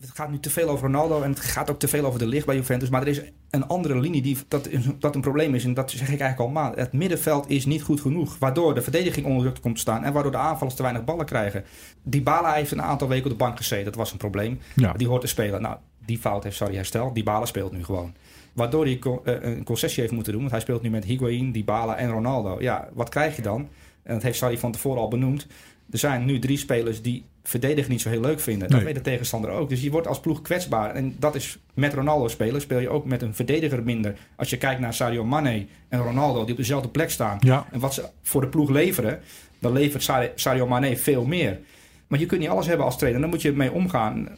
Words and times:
het 0.00 0.10
gaat 0.14 0.30
nu 0.30 0.38
te 0.38 0.50
veel 0.50 0.68
over 0.68 0.86
Ronaldo 0.86 1.22
en 1.22 1.30
het 1.30 1.40
gaat 1.40 1.70
ook 1.70 1.78
te 1.78 1.88
veel 1.88 2.04
over 2.04 2.18
de 2.18 2.26
licht 2.26 2.46
bij 2.46 2.56
Juventus. 2.56 2.88
Maar 2.88 3.00
er 3.00 3.08
is 3.08 3.20
een 3.50 3.66
andere 3.66 3.98
linie 3.98 4.22
die 4.22 4.38
dat, 4.48 4.68
dat 4.98 5.14
een 5.14 5.20
probleem 5.20 5.54
is. 5.54 5.64
En 5.64 5.74
dat 5.74 5.90
zeg 5.90 6.00
ik 6.00 6.20
eigenlijk 6.20 6.40
al 6.40 6.48
maar. 6.48 6.76
Het 6.76 6.92
middenveld 6.92 7.50
is 7.50 7.66
niet 7.66 7.82
goed 7.82 8.00
genoeg. 8.00 8.38
Waardoor 8.38 8.74
de 8.74 8.82
verdediging 8.82 9.26
onder 9.26 9.42
druk 9.42 9.62
komt 9.62 9.74
te 9.74 9.80
staan. 9.80 10.04
En 10.04 10.12
waardoor 10.12 10.32
de 10.32 10.38
aanvallers 10.38 10.76
te 10.76 10.82
weinig 10.82 11.04
ballen 11.04 11.26
krijgen. 11.26 11.64
Dybala 12.02 12.52
heeft 12.52 12.70
een 12.70 12.82
aantal 12.82 13.08
weken 13.08 13.24
op 13.24 13.30
de 13.30 13.44
bank 13.44 13.56
gezeten. 13.56 13.84
Dat 13.84 13.94
was 13.94 14.12
een 14.12 14.18
probleem. 14.18 14.58
Ja. 14.74 14.92
Die 14.92 15.08
hoort 15.08 15.20
te 15.20 15.26
spelen. 15.26 15.62
Nou, 15.62 15.76
die 16.04 16.18
fout 16.18 16.44
heeft 16.44 16.56
Sarri 16.56 16.74
hersteld. 16.74 17.14
Dybala 17.14 17.46
speelt 17.46 17.72
nu 17.72 17.84
gewoon. 17.84 18.14
Waardoor 18.52 18.84
hij 18.84 18.98
eh, 19.24 19.34
een 19.40 19.64
concessie 19.64 20.00
heeft 20.00 20.14
moeten 20.14 20.32
doen. 20.32 20.40
Want 20.40 20.52
hij 20.52 20.62
speelt 20.62 20.82
nu 20.82 20.90
met 20.90 21.04
Higuain, 21.04 21.52
Dybala 21.52 21.96
en 21.96 22.10
Ronaldo. 22.10 22.56
Ja, 22.60 22.88
wat 22.92 23.08
krijg 23.08 23.36
je 23.36 23.42
dan? 23.42 23.68
En 24.02 24.14
dat 24.14 24.22
heeft 24.22 24.38
Sarri 24.38 24.58
van 24.58 24.72
tevoren 24.72 25.00
al 25.00 25.08
benoemd. 25.08 25.46
Er 25.90 25.98
zijn 25.98 26.24
nu 26.24 26.38
drie 26.38 26.58
spelers 26.58 27.02
die 27.02 27.24
verdedigen 27.42 27.90
niet 27.90 28.00
zo 28.00 28.08
heel 28.08 28.20
leuk 28.20 28.40
vinden. 28.40 28.68
Dat 28.68 28.76
Nee. 28.76 28.86
weet 28.86 28.94
de 28.94 29.00
tegenstander 29.10 29.50
ook. 29.50 29.68
Dus 29.68 29.80
je 29.82 29.90
wordt 29.90 30.06
als 30.06 30.20
ploeg 30.20 30.42
kwetsbaar. 30.42 30.94
En 30.94 31.16
dat 31.18 31.34
is 31.34 31.58
met 31.74 31.94
Ronaldo 31.94 32.28
spelen. 32.28 32.60
Speel 32.60 32.78
je 32.78 32.88
ook 32.88 33.04
met 33.04 33.22
een 33.22 33.34
verdediger 33.34 33.82
minder. 33.82 34.14
Als 34.36 34.50
je 34.50 34.56
kijkt 34.56 34.80
naar 34.80 34.94
Sadio 34.94 35.24
Mane 35.24 35.66
en 35.88 36.02
Ronaldo 36.02 36.42
die 36.42 36.50
op 36.52 36.56
dezelfde 36.56 36.88
plek 36.88 37.10
staan. 37.10 37.38
Ja. 37.40 37.66
En 37.72 37.80
wat 37.80 37.94
ze 37.94 38.04
voor 38.22 38.40
de 38.40 38.48
ploeg 38.48 38.70
leveren, 38.70 39.20
dan 39.58 39.72
levert 39.72 40.02
Sa- 40.02 40.28
Sadio 40.34 40.66
Mane 40.66 40.96
veel 40.96 41.24
meer. 41.24 41.58
Maar 42.06 42.18
je 42.18 42.26
kunt 42.26 42.40
niet 42.40 42.50
alles 42.50 42.66
hebben 42.66 42.86
als 42.86 42.98
trainer. 42.98 43.20
Daar 43.20 43.30
moet 43.30 43.42
je 43.42 43.52
mee 43.52 43.72
omgaan. 43.72 44.28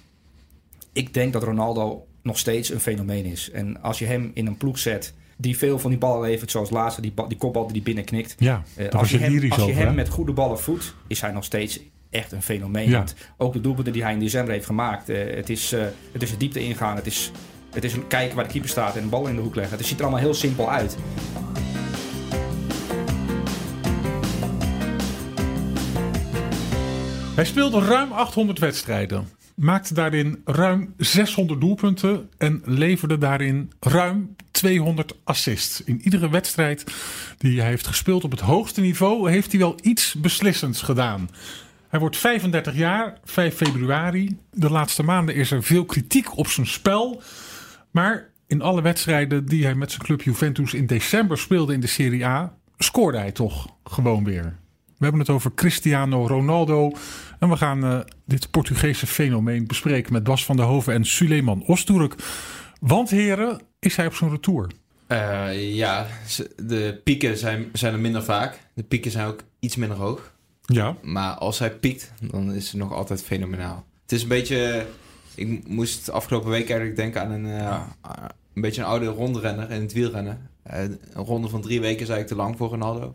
Ik 0.92 1.14
denk 1.14 1.32
dat 1.32 1.42
Ronaldo 1.42 2.06
nog 2.22 2.38
steeds 2.38 2.70
een 2.70 2.80
fenomeen 2.80 3.24
is. 3.24 3.50
En 3.50 3.82
als 3.82 3.98
je 3.98 4.04
hem 4.06 4.30
in 4.34 4.46
een 4.46 4.56
ploeg 4.56 4.78
zet 4.78 5.14
die 5.36 5.58
veel 5.58 5.78
van 5.78 5.90
die 5.90 5.98
ballen 5.98 6.20
levert, 6.30 6.50
zoals 6.50 6.70
laatste 6.70 7.00
die, 7.00 7.12
die 7.28 7.36
kopbal 7.38 7.72
die 7.72 7.82
binnenknikt. 7.82 8.34
Ja, 8.38 8.62
Eh, 8.76 8.88
als 8.88 9.10
je 9.10 9.18
je 9.18 9.24
hem, 9.24 9.50
als 9.52 9.64
je 9.64 9.72
hem 9.72 9.94
met 9.94 10.08
goede 10.08 10.32
ballen 10.32 10.58
voedt, 10.58 10.94
is 11.06 11.20
hij 11.20 11.32
nog 11.32 11.44
steeds 11.44 11.80
echt 12.12 12.32
een 12.32 12.42
fenomeen. 12.42 12.88
Ja. 12.88 13.04
Ook 13.36 13.52
de 13.52 13.60
doelpunten 13.60 13.92
die 13.92 14.02
hij 14.02 14.12
in 14.12 14.18
december 14.18 14.52
heeft 14.52 14.66
gemaakt, 14.66 15.08
eh, 15.08 15.34
het, 15.34 15.50
is, 15.50 15.72
eh, 15.72 15.84
het 16.12 16.22
is 16.22 16.30
de 16.30 16.36
diepte 16.36 16.60
ingaan. 16.60 16.96
Het 16.96 17.06
is, 17.06 17.30
het 17.70 17.84
is 17.84 17.94
kijken 18.08 18.36
waar 18.36 18.44
de 18.44 18.50
keeper 18.50 18.70
staat 18.70 18.96
en 18.96 19.02
een 19.02 19.08
bal 19.08 19.26
in 19.26 19.34
de 19.34 19.40
hoek 19.40 19.54
leggen. 19.54 19.76
Het 19.76 19.86
ziet 19.86 19.98
er 19.98 20.04
allemaal 20.04 20.22
heel 20.22 20.34
simpel 20.34 20.70
uit. 20.70 20.96
Hij 27.34 27.44
speelde 27.44 27.80
ruim 27.80 28.12
800 28.12 28.58
wedstrijden. 28.58 29.28
Maakte 29.54 29.94
daarin 29.94 30.40
ruim 30.44 30.94
600 30.96 31.60
doelpunten. 31.60 32.28
En 32.38 32.62
leverde 32.64 33.18
daarin 33.18 33.72
ruim 33.80 34.36
200 34.50 35.14
assists. 35.24 35.84
In 35.84 36.00
iedere 36.02 36.30
wedstrijd 36.30 36.84
die 37.38 37.60
hij 37.60 37.68
heeft 37.68 37.86
gespeeld 37.86 38.24
op 38.24 38.30
het 38.30 38.40
hoogste 38.40 38.80
niveau. 38.80 39.30
heeft 39.30 39.50
hij 39.50 39.60
wel 39.60 39.76
iets 39.82 40.14
beslissends 40.14 40.82
gedaan. 40.82 41.28
Hij 41.92 42.00
wordt 42.00 42.16
35 42.16 42.74
jaar, 42.74 43.18
5 43.24 43.56
februari. 43.56 44.38
De 44.50 44.70
laatste 44.70 45.02
maanden 45.02 45.34
is 45.34 45.50
er 45.50 45.62
veel 45.62 45.84
kritiek 45.84 46.36
op 46.36 46.46
zijn 46.46 46.66
spel. 46.66 47.22
Maar 47.90 48.30
in 48.46 48.62
alle 48.62 48.82
wedstrijden 48.82 49.46
die 49.46 49.64
hij 49.64 49.74
met 49.74 49.90
zijn 49.90 50.02
club 50.02 50.22
Juventus 50.22 50.74
in 50.74 50.86
december 50.86 51.38
speelde 51.38 51.72
in 51.72 51.80
de 51.80 51.86
Serie 51.86 52.26
A, 52.26 52.54
scoorde 52.78 53.18
hij 53.18 53.32
toch 53.32 53.76
gewoon 53.84 54.24
weer. 54.24 54.42
We 54.86 55.04
hebben 55.04 55.20
het 55.20 55.30
over 55.30 55.54
Cristiano 55.54 56.26
Ronaldo. 56.26 56.92
En 57.38 57.48
we 57.48 57.56
gaan 57.56 57.84
eh, 57.84 58.00
dit 58.26 58.50
Portugese 58.50 59.06
fenomeen 59.06 59.66
bespreken 59.66 60.12
met 60.12 60.24
Bas 60.24 60.44
van 60.44 60.56
der 60.56 60.64
Hoven 60.64 60.94
en 60.94 61.04
Suleiman 61.04 61.62
Osturk. 61.66 62.14
Want 62.80 63.10
heren, 63.10 63.60
is 63.78 63.96
hij 63.96 64.06
op 64.06 64.14
zijn 64.14 64.30
retour? 64.30 64.70
Eh, 65.06 65.74
ja, 65.74 66.06
de 66.56 67.00
pieken 67.04 67.38
zijn, 67.38 67.68
zijn 67.72 67.92
er 67.92 68.00
minder 68.00 68.22
vaak. 68.22 68.58
De 68.74 68.82
pieken 68.82 69.10
zijn 69.10 69.26
ook 69.26 69.42
iets 69.60 69.76
minder 69.76 69.96
hoog. 69.96 70.31
Ja. 70.74 70.96
Maar 71.02 71.34
als 71.34 71.58
hij 71.58 71.70
piekt, 71.70 72.12
dan 72.20 72.52
is 72.52 72.66
het 72.70 72.80
nog 72.80 72.92
altijd 72.92 73.22
fenomenaal. 73.22 73.84
Het 74.02 74.12
is 74.12 74.22
een 74.22 74.28
beetje... 74.28 74.86
Ik 75.34 75.68
moest 75.68 76.10
afgelopen 76.10 76.50
week 76.50 76.68
eigenlijk 76.68 76.96
denken 76.96 77.20
aan 77.22 77.30
een, 77.30 77.46
eh, 77.46 77.80
een 78.54 78.62
beetje 78.62 78.80
een 78.80 78.86
oude 78.86 79.06
rondrenner 79.06 79.70
in 79.70 79.80
het 79.80 79.92
wielrennen. 79.92 80.50
Eh, 80.62 80.82
een 80.82 80.98
ronde 81.24 81.48
van 81.48 81.60
drie 81.60 81.80
weken 81.80 82.02
is 82.02 82.08
eigenlijk 82.08 82.28
te 82.28 82.34
lang 82.36 82.56
voor 82.56 82.68
Ronaldo. 82.68 83.14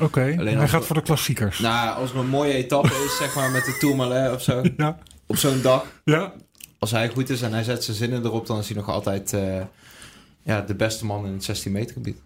Oké, 0.00 0.20
hij 0.20 0.58
als 0.58 0.70
gaat 0.70 0.80
we- 0.80 0.86
voor 0.86 0.96
de 0.96 1.02
klassiekers. 1.02 1.58
Nou, 1.58 1.96
als 1.96 2.10
er 2.12 2.16
een 2.18 2.28
mooie 2.28 2.52
etappe 2.52 3.04
is, 3.06 3.16
zeg 3.16 3.34
maar 3.34 3.50
met 3.50 3.64
de 3.64 3.76
Tourmalet 3.80 4.34
of 4.34 4.42
zo. 4.42 4.62
Ja. 4.76 4.98
Op 5.26 5.36
zo'n 5.36 5.62
dag. 5.62 5.86
Ja. 6.04 6.32
Als 6.78 6.90
hij 6.90 7.08
goed 7.08 7.30
is 7.30 7.42
en 7.42 7.52
hij 7.52 7.62
zet 7.62 7.84
zijn 7.84 7.96
zinnen 7.96 8.24
erop, 8.24 8.46
dan 8.46 8.58
is 8.58 8.66
hij 8.68 8.76
nog 8.76 8.88
altijd 8.88 9.32
eh, 9.32 9.60
ja, 10.42 10.60
de 10.60 10.74
beste 10.74 11.04
man 11.06 11.26
in 11.26 11.32
het 11.32 11.44
16 11.44 11.72
meter 11.72 11.92
gebied. 11.92 12.16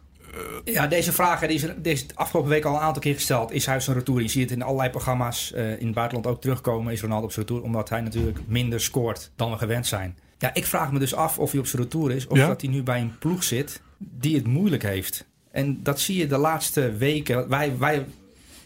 Ja, 0.65 0.87
deze 0.87 1.13
vraag 1.13 1.41
die 1.41 1.49
is, 1.49 1.67
die 1.77 1.93
is 1.93 2.07
de 2.07 2.15
afgelopen 2.15 2.51
week 2.51 2.65
al 2.65 2.75
een 2.75 2.81
aantal 2.81 3.03
keer 3.03 3.15
gesteld. 3.15 3.53
Is 3.53 3.67
hij 3.67 3.75
op 3.75 3.81
zijn 3.81 3.97
retour? 3.97 4.21
Je 4.23 4.29
ziet 4.29 4.43
het 4.43 4.59
in 4.59 4.63
allerlei 4.63 4.91
programma's 4.91 5.53
eh, 5.53 5.81
in 5.81 5.87
het 5.87 5.95
buitenland 5.95 6.27
ook 6.27 6.41
terugkomen. 6.41 6.93
Is 6.93 7.01
Ronaldo 7.01 7.25
op 7.25 7.33
zijn 7.33 7.47
retour? 7.47 7.65
Omdat 7.65 7.89
hij 7.89 8.01
natuurlijk 8.01 8.39
minder 8.47 8.81
scoort 8.81 9.31
dan 9.37 9.51
we 9.51 9.59
gewend 9.59 9.87
zijn. 9.87 10.19
Ja, 10.39 10.55
ik 10.55 10.67
vraag 10.67 10.93
me 10.93 10.99
dus 10.99 11.15
af 11.15 11.39
of 11.39 11.51
hij 11.51 11.61
op 11.61 11.67
zijn 11.67 11.83
retour 11.83 12.11
is. 12.13 12.27
Of 12.27 12.37
Ja? 12.37 12.47
dat 12.47 12.61
hij 12.61 12.71
nu 12.71 12.83
bij 12.83 13.01
een 13.01 13.19
ploeg 13.19 13.43
zit 13.45 13.81
die 13.99 14.35
het 14.37 14.47
moeilijk 14.47 14.83
heeft. 14.83 15.27
En 15.51 15.83
dat 15.83 16.01
zie 16.01 16.17
je 16.17 16.27
de 16.27 16.39
laatste 16.39 16.93
weken. 16.93 17.49
Wij, 17.49 17.79
wij 17.79 18.07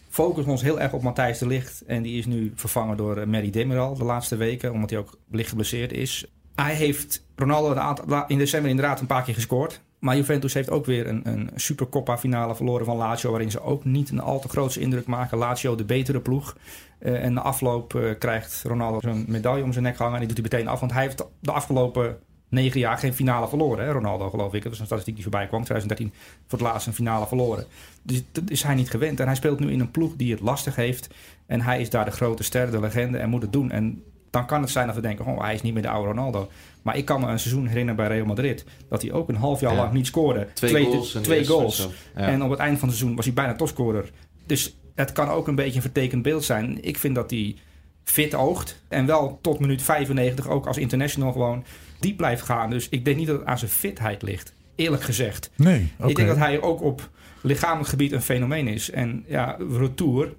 focussen 0.09 0.51
ons 0.51 0.61
heel 0.61 0.79
erg 0.79 0.93
op 0.93 1.01
Matthijs 1.01 1.37
de 1.37 1.47
Ligt. 1.47 1.83
En 1.87 2.01
die 2.01 2.17
is 2.17 2.25
nu 2.25 2.51
vervangen 2.55 2.97
door 2.97 3.17
eh, 3.17 3.27
Mary 3.27 3.49
Demiral 3.49 3.95
de 3.95 4.03
laatste 4.03 4.35
weken. 4.35 4.71
Omdat 4.71 4.89
hij 4.89 4.99
ook 4.99 5.17
licht 5.31 5.49
geblesseerd 5.49 5.91
is. 5.91 6.25
Hij 6.55 6.73
heeft 6.73 7.23
Ronaldo 7.35 7.71
een 7.71 7.79
aantal- 7.79 8.23
in 8.27 8.37
december 8.37 8.69
inderdaad 8.69 8.99
een 8.99 9.05
paar 9.07 9.23
keer 9.23 9.33
gescoord. 9.33 9.81
Maar 10.01 10.15
Juventus 10.15 10.53
heeft 10.53 10.69
ook 10.69 10.85
weer 10.85 11.07
een, 11.07 11.21
een 11.23 11.49
Supercoppa 11.55 12.17
finale 12.17 12.55
verloren 12.55 12.85
van 12.85 12.97
Lazio. 12.97 13.29
Waarin 13.29 13.51
ze 13.51 13.61
ook 13.61 13.85
niet 13.85 14.09
een 14.09 14.19
al 14.19 14.39
te 14.39 14.49
grootse 14.49 14.79
indruk 14.79 15.05
maken. 15.05 15.37
Lazio 15.37 15.75
de 15.75 15.83
betere 15.83 16.19
ploeg. 16.19 16.57
Eh, 16.99 17.23
en 17.23 17.33
de 17.33 17.41
afloop 17.41 17.95
eh, 17.95 18.17
krijgt 18.19 18.63
Ronaldo 18.67 18.99
zo'n 18.99 19.25
medaille 19.27 19.63
om 19.63 19.71
zijn 19.71 19.83
nek 19.83 19.97
hangen. 19.97 20.13
En 20.13 20.19
die 20.19 20.27
doet 20.27 20.37
hij 20.37 20.59
meteen 20.59 20.73
af. 20.73 20.79
Want 20.79 20.91
hij 20.91 21.01
heeft 21.01 21.25
de 21.39 21.51
afgelopen 21.51 22.17
negen 22.49 22.79
jaar 22.79 22.97
geen 22.97 23.13
finale 23.13 23.47
verloren. 23.47 23.85
Hè? 23.85 23.91
Ronaldo 23.91 24.29
geloof 24.29 24.53
ik. 24.53 24.61
Dat 24.61 24.71
was 24.71 24.79
een 24.79 24.85
statistiek 24.85 25.15
die 25.15 25.23
voorbij 25.23 25.47
kwam. 25.47 25.63
2013 25.63 26.13
voor 26.47 26.59
het 26.59 26.67
laatst 26.67 26.87
een 26.87 26.93
finale 26.93 27.27
verloren. 27.27 27.65
Dus 28.01 28.23
dat 28.31 28.49
is 28.49 28.63
hij 28.63 28.75
niet 28.75 28.89
gewend. 28.89 29.19
En 29.19 29.25
hij 29.25 29.35
speelt 29.35 29.59
nu 29.59 29.71
in 29.71 29.79
een 29.79 29.91
ploeg 29.91 30.15
die 30.15 30.31
het 30.31 30.41
lastig 30.41 30.75
heeft. 30.75 31.09
En 31.45 31.61
hij 31.61 31.81
is 31.81 31.89
daar 31.89 32.05
de 32.05 32.11
grote 32.11 32.43
ster, 32.43 32.71
de 32.71 32.79
legende 32.79 33.17
en 33.17 33.29
moet 33.29 33.41
het 33.41 33.53
doen. 33.53 33.71
En 33.71 34.03
dan 34.31 34.45
kan 34.45 34.61
het 34.61 34.69
zijn 34.69 34.85
dat 34.85 34.95
we 34.95 35.01
denken, 35.01 35.25
oh, 35.25 35.41
hij 35.41 35.53
is 35.53 35.61
niet 35.61 35.73
meer 35.73 35.81
de 35.81 35.89
oude 35.89 36.07
Ronaldo. 36.07 36.49
Maar 36.81 36.97
ik 36.97 37.05
kan 37.05 37.21
me 37.21 37.27
een 37.27 37.39
seizoen 37.39 37.67
herinneren 37.67 37.95
bij 37.95 38.07
Real 38.07 38.25
Madrid... 38.25 38.65
dat 38.89 39.01
hij 39.01 39.11
ook 39.11 39.29
een 39.29 39.35
half 39.35 39.59
jaar 39.59 39.71
Ja. 39.71 39.77
lang 39.77 39.93
niet 39.93 40.07
scoorde. 40.07 40.47
Twee, 40.53 40.85
goals. 40.85 41.11
twee 41.21 41.45
goals. 41.45 41.87
Ja. 42.15 42.21
En 42.21 42.43
op 42.43 42.49
het 42.49 42.59
eind 42.59 42.79
van 42.79 42.87
het 42.87 42.97
seizoen 42.97 43.15
was 43.15 43.25
hij 43.25 43.33
bijna 43.33 43.55
topscorer. 43.55 44.11
Dus 44.45 44.75
het 44.95 45.11
kan 45.11 45.29
ook 45.29 45.47
een 45.47 45.55
beetje 45.55 45.75
een 45.75 45.81
vertekend 45.81 46.21
beeld 46.21 46.43
zijn. 46.43 46.83
Ik 46.83 46.97
vind 46.97 47.15
dat 47.15 47.29
hij 47.29 47.55
fit 48.03 48.35
oogt. 48.35 48.83
En 48.87 49.05
wel 49.05 49.39
tot 49.41 49.59
minuut 49.59 49.81
95 49.81 50.47
ook 50.47 50.67
als 50.67 50.77
international 50.77 51.31
gewoon 51.31 51.63
diep 51.99 52.17
blijft 52.17 52.41
gaan. 52.41 52.69
Dus 52.69 52.89
ik 52.89 53.05
denk 53.05 53.17
niet 53.17 53.27
dat 53.27 53.39
het 53.39 53.47
aan 53.47 53.57
zijn 53.57 53.71
fitheid 53.71 54.21
ligt. 54.21 54.53
Eerlijk 54.75 55.03
gezegd. 55.03 55.51
Nee. 55.55 55.91
Ik 56.07 56.15
denk 56.15 56.27
dat 56.27 56.37
hij 56.37 56.61
ook 56.61 56.81
op 56.81 57.09
lichamelijk 57.41 57.89
gebied 57.89 58.11
een 58.11 58.21
fenomeen 58.21 58.67
is. 58.67 58.89
En 58.91 59.23
ja, 59.27 59.57
retour. 59.79 60.33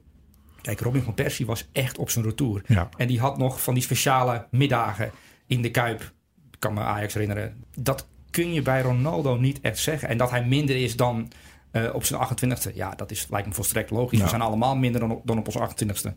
Kijk, 0.63 0.81
Robin 0.81 1.03
van 1.03 1.15
Persie 1.15 1.47
was 1.47 1.69
echt 1.73 1.99
op 1.99 2.11
zijn 2.11 2.25
retour. 2.25 2.63
Ja. 2.67 2.89
En 2.97 3.07
die 3.07 3.21
had 3.21 3.39
nog 3.39 3.63
van 3.63 3.75
die 3.75 3.83
speciale 3.83 4.47
middagen 4.51 5.11
in 5.47 5.63
de 5.63 5.71
Kuip. 5.71 6.01
Ik 6.51 6.59
kan 6.59 6.75
me 6.75 6.81
Ajax 6.81 7.15
herinneren. 7.15 7.65
Dat 7.77 8.07
kun 8.31 8.53
je 8.53 8.63
bij 8.63 8.83
Ronaldo 8.83 9.37
niet 9.37 9.61
echt 9.61 9.79
zeggen. 9.79 10.09
En 10.09 10.17
dat 10.17 10.31
hij 10.31 10.45
minder 10.45 10.77
is 10.77 10.97
dan 10.97 11.33
eh, 11.71 11.95
op 11.95 12.05
zijn 12.05 12.21
28e. 12.29 12.75
Ja, 12.75 12.91
dat 12.91 13.11
is, 13.11 13.27
lijkt 13.31 13.49
me 13.49 13.55
volstrekt 13.55 13.91
logisch. 13.91 14.19
Ja. 14.19 14.25
We 14.25 14.31
zijn 14.31 14.43
allemaal 14.43 14.77
minder 14.77 15.01
dan 15.01 15.11
op, 15.11 15.27
dan 15.27 15.39
op 15.39 15.47
onze 15.47 15.59
28e. 15.59 16.15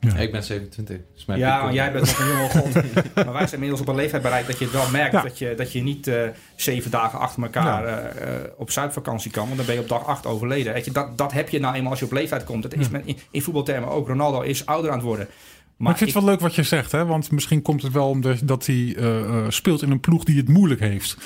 Ja. 0.00 0.14
Ik 0.16 0.32
ben 0.32 0.42
27. 0.44 0.96
Dus 1.14 1.24
mijn 1.24 1.38
Ja, 1.38 1.64
piek 1.64 1.74
jij 1.74 1.92
bent 1.92 2.06
nog 2.06 2.18
een 2.18 2.26
jonge 2.26 2.48
god. 2.58 2.74
maar 3.14 3.32
wij 3.32 3.40
zijn 3.46 3.52
inmiddels 3.52 3.80
op 3.80 3.88
een 3.88 3.94
leeftijd 3.94 4.22
bereikt 4.22 4.46
dat 4.46 4.58
je 4.58 4.64
het 4.64 4.74
wel 4.74 4.90
merkt. 4.90 5.12
Ja. 5.12 5.22
Dat, 5.22 5.38
je, 5.38 5.54
dat 5.56 5.72
je 5.72 5.82
niet 5.82 6.06
eh, 6.06 6.22
zeven 6.56 6.90
dagen 6.90 7.18
achter 7.18 7.42
elkaar 7.42 7.86
Ja. 7.86 7.98
eh, 7.98 8.34
eh, 8.34 8.40
op 8.56 8.70
zuidvakantie 8.70 9.30
kan. 9.30 9.44
Want 9.44 9.56
dan 9.56 9.66
ben 9.66 9.74
je 9.74 9.80
op 9.80 9.88
dag 9.88 10.06
acht 10.06 10.26
overleden. 10.26 10.72
Weet 10.72 10.84
je, 10.84 10.90
dat, 10.90 11.18
dat 11.18 11.32
heb 11.32 11.48
je 11.48 11.60
nou 11.60 11.74
eenmaal 11.74 11.90
als 11.90 11.98
je 12.00 12.04
op 12.06 12.12
leeftijd 12.12 12.44
komt. 12.44 12.62
Dat 12.62 12.74
is 12.74 12.84
Ja. 12.86 12.92
met, 12.92 13.02
in, 13.06 13.16
in 13.30 13.42
voetbaltermen 13.42 13.88
ook. 13.90 14.08
Ronaldo 14.08 14.40
is 14.40 14.66
ouder 14.66 14.90
aan 14.90 14.96
het 14.96 15.06
worden. 15.06 15.28
Maar, 15.76 15.90
ik 15.92 15.98
vind 15.98 16.12
het 16.14 16.22
wel 16.22 16.30
leuk 16.30 16.40
wat 16.40 16.54
je 16.54 16.62
zegt, 16.62 16.92
hè? 16.92 17.04
want 17.04 17.30
misschien 17.30 17.62
komt 17.62 17.82
het 17.82 17.92
wel 17.92 18.08
omdat 18.08 18.40
dat 18.44 18.66
hij 18.66 18.94
eh, 18.98 19.18
eh, 19.20 19.44
speelt 19.48 19.82
in 19.82 19.90
een 19.90 20.00
ploeg 20.00 20.24
die 20.24 20.36
het 20.36 20.48
moeilijk 20.48 20.80
heeft. 20.80 21.16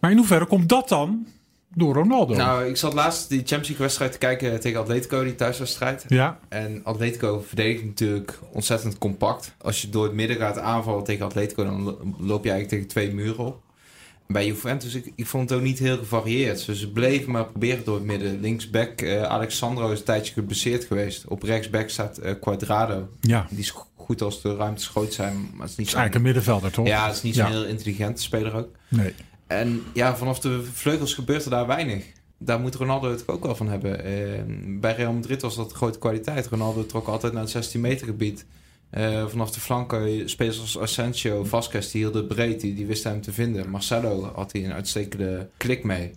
Maar 0.00 0.10
in 0.10 0.16
hoeverre 0.16 0.46
komt 0.46 0.68
dat 0.68 0.88
dan 0.88 1.26
door 1.74 1.94
Ronaldo? 1.94 2.34
Nou, 2.34 2.64
ik 2.66 2.76
zat 2.76 2.92
laatst 2.92 3.28
die 3.28 3.38
Champions 3.38 3.66
League 3.68 3.86
wedstrijd 3.86 4.12
te 4.12 4.18
kijken 4.18 4.60
tegen 4.60 4.80
Atletico, 4.80 5.24
die 5.24 5.34
thuiswedstrijd. 5.34 6.04
ja, 6.08 6.38
En 6.48 6.80
Atletico 6.84 7.44
verdedigt 7.46 7.84
natuurlijk 7.84 8.38
ontzettend 8.52 8.98
compact. 8.98 9.54
Als 9.62 9.82
je 9.82 9.88
door 9.88 10.04
het 10.04 10.12
midden 10.12 10.36
gaat 10.36 10.58
aanvallen 10.58 11.04
tegen 11.04 11.24
Atletico, 11.24 11.64
dan 11.64 11.82
lo- 11.82 11.98
loop 12.18 12.44
je 12.44 12.50
eigenlijk 12.50 12.68
tegen 12.68 12.86
twee 12.86 13.14
muren 13.14 13.44
op. 13.46 13.60
Bij 14.26 14.46
Juventus, 14.46 14.94
ik, 14.94 15.12
ik 15.16 15.26
vond 15.26 15.50
het 15.50 15.58
ook 15.58 15.64
niet 15.64 15.78
heel 15.78 15.96
gevarieerd. 15.96 16.66
Dus 16.66 16.80
ze 16.80 16.90
bleven 16.92 17.30
maar 17.32 17.44
proberen 17.46 17.84
door 17.84 17.94
het 17.94 18.04
midden. 18.04 18.40
Linksback, 18.40 19.00
eh 19.00 19.22
Alexandro 19.22 19.90
is 19.90 19.98
een 19.98 20.04
tijdje 20.04 20.32
geblesseerd 20.32 20.84
geweest. 20.84 21.24
Op 21.28 21.42
rechtsback 21.42 21.88
staat 21.88 22.18
eh, 22.18 22.34
Quadrado. 22.40 23.08
ja. 23.20 23.46
Die 23.50 23.58
is 23.58 23.70
go- 23.70 23.86
goed 23.96 24.22
als 24.22 24.42
de 24.42 24.56
ruimtes 24.56 24.86
groot 24.88 25.12
zijn, 25.12 25.34
maar 25.34 25.60
het 25.60 25.70
is 25.70 25.76
niet 25.76 25.86
is 25.86 25.94
eigenlijk 25.94 26.14
een 26.14 26.22
middenvelder, 26.22 26.70
toch? 26.72 26.86
Ja, 26.86 27.06
het 27.06 27.16
is 27.16 27.22
niet 27.22 27.34
zo'n 27.34 27.44
Ja. 27.46 27.50
heel 27.52 27.64
intelligente 27.64 28.22
speler 28.22 28.54
ook. 28.54 28.68
Nee. 28.88 29.14
En 29.58 29.82
ja, 29.92 30.16
vanaf 30.16 30.38
de 30.38 30.62
vleugels 30.72 31.14
gebeurt 31.14 31.44
er 31.44 31.50
daar 31.50 31.66
weinig. 31.66 32.04
Daar 32.38 32.60
moet 32.60 32.74
Ronaldo 32.74 33.10
het 33.10 33.28
ook 33.28 33.44
wel 33.44 33.54
van 33.54 33.68
hebben. 33.68 34.04
Eh, 34.04 34.42
bij 34.80 34.94
Real 34.94 35.12
Madrid 35.12 35.42
was 35.42 35.56
dat 35.56 35.70
een 35.70 35.76
grote 35.76 35.98
kwaliteit. 35.98 36.46
Ronaldo 36.46 36.86
trok 36.86 37.06
altijd 37.06 37.32
naar 37.32 37.42
het 37.42 37.50
16 37.50 37.80
meter 37.80 38.06
gebied. 38.06 38.46
Eh, 38.90 39.26
vanaf 39.26 39.50
de 39.50 39.60
flanken, 39.60 40.30
spelers 40.30 40.60
als 40.60 40.78
Asensio, 40.78 41.44
Vasquez, 41.44 41.90
die 41.90 42.00
hielden 42.02 42.26
breed, 42.26 42.60
die, 42.60 42.74
die 42.74 42.86
wisten 42.86 43.10
hem 43.10 43.20
te 43.20 43.32
vinden. 43.32 43.70
Marcelo 43.70 44.32
had 44.34 44.52
hij 44.52 44.64
een 44.64 44.72
uitstekende 44.72 45.48
klik 45.56 45.84
mee. 45.84 46.10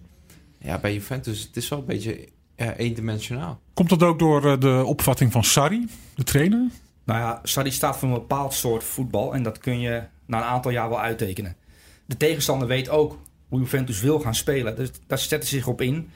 Ja, 0.60 0.78
bij 0.78 0.94
Juventus, 0.94 1.42
het 1.42 1.58
is 1.58 1.70
wel 1.70 1.80
een 1.80 1.86
beetje 1.86 2.28
ja, 2.56 2.76
eendimensionaal. 2.76 3.60
Komt 3.74 3.90
dat 3.90 4.04
ook 4.04 4.20
door 4.20 4.52
eh, 4.52 4.60
de 4.60 4.84
opvatting 4.86 5.32
van 5.32 5.44
Sarri, 5.44 5.88
de 6.16 6.24
trainer? 6.24 6.70
Nou 7.06 7.20
ja, 7.20 7.40
Sarri 7.44 7.72
staat 7.72 7.98
voor 7.98 8.08
een 8.08 8.14
bepaald 8.14 8.54
soort 8.54 8.84
voetbal 8.84 9.34
en 9.34 9.44
dat 9.44 9.58
kun 9.58 9.80
je 9.80 10.04
na 10.26 10.38
een 10.38 10.44
aantal 10.44 10.72
jaar 10.72 10.90
wel 10.90 11.02
uittekenen. 11.02 11.56
De 12.06 12.18
tegenstander 12.18 12.68
weet 12.68 12.90
ook 12.90 13.20
hoe 13.50 13.60
Juventus 13.60 14.02
wil 14.02 14.20
gaan 14.20 14.36
spelen, 14.36 14.76
dus 14.76 14.92
daar 15.08 15.18
zetten 15.18 15.50
ze 15.50 15.56
zich 15.56 15.68
op 15.68 15.82
in. 15.82 16.10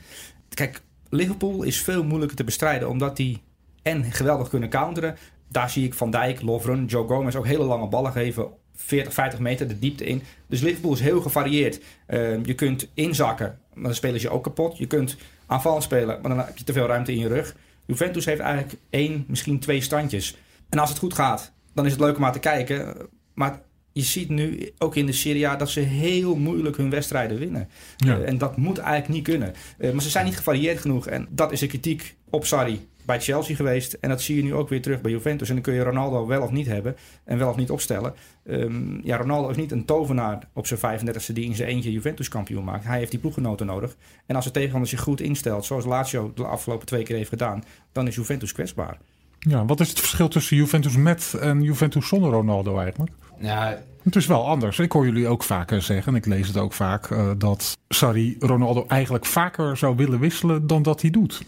Kijk, 0.49 0.81
Liverpool 1.09 1.63
is 1.63 1.81
veel 1.81 2.03
moeilijker 2.03 2.37
te 2.37 2.43
bestrijden 2.43 2.89
omdat 2.89 3.17
die 3.17 3.41
en 3.81 4.11
geweldig 4.11 4.49
kunnen 4.49 4.69
counteren. 4.69 5.17
Daar 5.47 5.69
zie 5.69 5.85
ik 5.85 5.93
Van 5.93 6.11
Dijk, 6.11 6.41
Lovren, 6.41 6.85
Joe 6.85 7.07
Gomez 7.07 7.35
ook 7.35 7.45
hele 7.45 7.63
lange 7.63 7.87
ballen 7.87 8.11
geven. 8.11 8.47
40, 8.75 9.13
50 9.13 9.39
meter 9.39 9.67
de 9.67 9.79
diepte 9.79 10.05
in. 10.05 10.21
Dus 10.47 10.61
Liverpool 10.61 10.93
is 10.93 10.99
heel 10.99 11.21
gevarieerd. 11.21 11.79
Uh, 12.07 12.43
je 12.45 12.53
kunt 12.55 12.89
inzakken, 12.93 13.59
maar 13.73 13.83
dan 13.83 13.95
spelen 13.95 14.19
ze 14.19 14.27
je 14.27 14.33
ook 14.33 14.43
kapot. 14.43 14.77
Je 14.77 14.87
kunt 14.87 15.17
aanvallend 15.45 15.83
spelen, 15.83 16.19
maar 16.21 16.35
dan 16.35 16.45
heb 16.45 16.57
je 16.57 16.63
te 16.63 16.73
veel 16.73 16.87
ruimte 16.87 17.11
in 17.11 17.19
je 17.19 17.27
rug. 17.27 17.55
Juventus 17.85 18.25
heeft 18.25 18.41
eigenlijk 18.41 18.79
één, 18.89 19.25
misschien 19.27 19.59
twee 19.59 19.81
standjes. 19.81 20.37
En 20.69 20.79
als 20.79 20.89
het 20.89 20.97
goed 20.97 21.13
gaat, 21.13 21.51
dan 21.73 21.85
is 21.85 21.91
het 21.91 22.01
leuk 22.01 22.15
om 22.15 22.21
maar 22.21 22.31
te 22.31 22.39
kijken. 22.39 22.95
Maar 23.33 23.61
je 23.91 24.01
ziet 24.01 24.29
nu 24.29 24.71
ook 24.77 24.95
in 24.95 25.05
de 25.05 25.11
Serie 25.11 25.47
A 25.47 25.55
dat 25.55 25.69
ze 25.69 25.79
heel 25.79 26.35
moeilijk 26.35 26.77
hun 26.77 26.89
wedstrijden 26.89 27.37
winnen. 27.37 27.69
Ja. 27.97 28.17
Uh, 28.17 28.27
en 28.27 28.37
dat 28.37 28.57
moet 28.57 28.77
eigenlijk 28.77 29.13
niet 29.13 29.23
kunnen. 29.23 29.53
Uh, 29.77 29.91
maar 29.91 30.01
ze 30.01 30.09
zijn 30.09 30.25
niet 30.25 30.37
gevarieerd 30.37 30.79
genoeg. 30.79 31.07
En 31.07 31.27
dat 31.29 31.51
is 31.51 31.59
de 31.59 31.67
kritiek 31.67 32.15
op 32.29 32.45
Sarri 32.45 32.87
bij 33.05 33.21
Chelsea 33.21 33.55
geweest. 33.55 33.93
En 33.93 34.09
dat 34.09 34.21
zie 34.21 34.35
je 34.35 34.43
nu 34.43 34.53
ook 34.53 34.69
weer 34.69 34.81
terug 34.81 35.01
bij 35.01 35.11
Juventus. 35.11 35.47
En 35.47 35.53
dan 35.53 35.63
kun 35.63 35.73
je 35.73 35.83
Ronaldo 35.83 36.27
wel 36.27 36.41
of 36.41 36.51
niet 36.51 36.67
hebben. 36.67 36.95
En 37.23 37.37
wel 37.37 37.49
of 37.49 37.55
niet 37.55 37.69
opstellen. 37.69 38.13
Um, 38.43 39.01
ja, 39.03 39.17
Ronaldo 39.17 39.49
is 39.49 39.57
niet 39.57 39.71
een 39.71 39.85
tovenaar 39.85 40.47
op 40.53 40.67
zijn 40.67 40.99
35e 40.99 41.33
die 41.33 41.45
in 41.45 41.55
zijn 41.55 41.69
eentje 41.69 41.91
Juventus 41.91 42.27
kampioen 42.27 42.63
maakt. 42.63 42.85
Hij 42.85 42.97
heeft 42.97 43.11
die 43.11 43.19
ploeggenoten 43.19 43.65
nodig. 43.65 43.95
En 44.25 44.35
als 44.35 44.45
de 44.45 44.51
tegenstander 44.51 44.89
zich 44.89 45.01
goed 45.01 45.21
instelt, 45.21 45.65
zoals 45.65 45.85
Lazio 45.85 46.31
de 46.35 46.45
afgelopen 46.45 46.85
twee 46.85 47.03
keer 47.03 47.15
heeft 47.15 47.29
gedaan, 47.29 47.63
dan 47.91 48.07
is 48.07 48.15
Juventus 48.15 48.51
kwetsbaar. 48.51 48.97
Ja, 49.39 49.65
wat 49.65 49.79
is 49.79 49.89
het 49.89 49.99
verschil 49.99 50.27
tussen 50.27 50.57
Juventus 50.57 50.95
met 50.95 51.33
en 51.39 51.61
Juventus 51.61 52.07
zonder 52.07 52.31
Ronaldo 52.31 52.79
eigenlijk? 52.79 53.11
Ja, 53.39 53.81
Het 54.03 54.15
is 54.15 54.25
wel 54.25 54.47
anders. 54.47 54.79
Ik 54.79 54.91
hoor 54.91 55.05
jullie 55.05 55.27
ook 55.27 55.43
vaker 55.43 55.81
zeggen, 55.81 56.11
en 56.11 56.17
ik 56.17 56.25
lees 56.25 56.47
het 56.47 56.57
ook 56.57 56.73
vaak, 56.73 57.09
uh, 57.09 57.31
dat 57.37 57.77
Sarri 57.89 58.35
Ronaldo 58.39 58.85
eigenlijk 58.87 59.25
vaker 59.25 59.77
zou 59.77 59.95
willen 59.95 60.19
wisselen 60.19 60.67
dan 60.67 60.81
dat 60.81 61.01
hij 61.01 61.09
doet. 61.09 61.41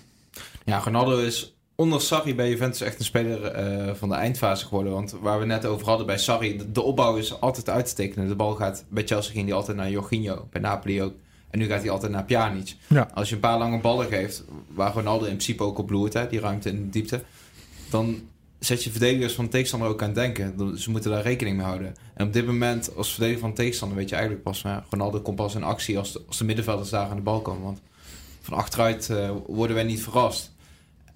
Ja, 0.65 0.77
Ronaldo 0.77 1.17
is 1.17 1.55
onder 1.75 2.01
Sarri 2.01 2.35
bij 2.35 2.49
Juventus 2.49 2.81
echt 2.81 2.99
een 2.99 3.05
speler 3.05 3.69
uh, 3.87 3.93
van 3.93 4.09
de 4.09 4.15
eindfase 4.15 4.65
geworden. 4.65 4.93
Want 4.93 5.15
waar 5.21 5.39
we 5.39 5.45
net 5.45 5.65
over 5.65 5.87
hadden 5.87 6.05
bij 6.05 6.17
Sarri, 6.17 6.57
de, 6.57 6.71
de, 6.71 6.81
opbouw 6.81 7.15
is 7.15 7.39
altijd 7.41 7.69
uit 7.69 7.85
te 7.85 7.95
tekenen. 7.95 8.27
De 8.27 8.35
bal 8.35 8.55
gaat, 8.55 8.85
bij 8.89 9.05
Chelsea 9.05 9.33
ging 9.33 9.45
hij 9.45 9.55
altijd 9.55 9.77
naar 9.77 9.89
Jorginho, 9.89 10.47
bij 10.51 10.61
Napoli 10.61 11.01
ook. 11.01 11.13
En 11.49 11.59
nu 11.59 11.65
gaat 11.65 11.81
hij 11.81 11.89
altijd 11.89 12.11
naar 12.11 12.23
Pjanic. 12.23 12.75
Ja. 12.87 13.09
Als 13.13 13.29
je 13.29 13.35
een 13.35 13.41
paar 13.41 13.57
lange 13.57 13.79
ballen 13.79 14.07
geeft, 14.07 14.43
waar 14.67 14.93
Ronaldo 14.93 15.23
in 15.23 15.31
principe 15.31 15.63
ook 15.63 15.77
op 15.77 15.85
bloeit, 15.85 16.13
hè, 16.13 16.27
die 16.27 16.39
ruimte 16.39 16.69
in 16.69 16.83
de 16.83 16.89
diepte, 16.89 17.21
dan 17.91 18.21
zet 18.59 18.83
je 18.83 18.91
verdedigers 18.91 19.33
van 19.33 19.45
de 19.45 19.51
tegenstander 19.51 19.89
ook 19.89 20.01
aan 20.01 20.07
het 20.07 20.15
denken. 20.15 20.77
Ze 20.79 20.91
moeten 20.91 21.11
daar 21.11 21.21
rekening 21.21 21.57
mee 21.57 21.65
houden. 21.65 21.95
En 22.13 22.25
op 22.25 22.33
dit 22.33 22.45
moment, 22.45 22.95
als 22.95 23.09
verdediger 23.11 23.41
van 23.41 23.49
de 23.49 23.55
tegenstander, 23.55 23.97
weet 23.97 24.09
je 24.09 24.15
eigenlijk 24.15 24.43
pas, 24.43 24.61
ja, 24.61 24.85
Ronaldo 24.89 25.19
komt 25.19 25.35
pas 25.35 25.55
in 25.55 25.63
actie 25.63 25.97
als 25.97 26.11
de, 26.11 26.23
als 26.27 26.37
de 26.37 26.43
middenvelders 26.43 26.89
daar 26.89 27.09
aan 27.09 27.15
de 27.15 27.21
bal 27.21 27.41
komen. 27.41 27.63
Want 27.63 27.81
van 28.41 28.57
achteruit 28.57 29.09
uh, 29.11 29.31
worden 29.47 29.75
wij 29.75 29.85
niet 29.85 30.03
verrast. 30.03 30.51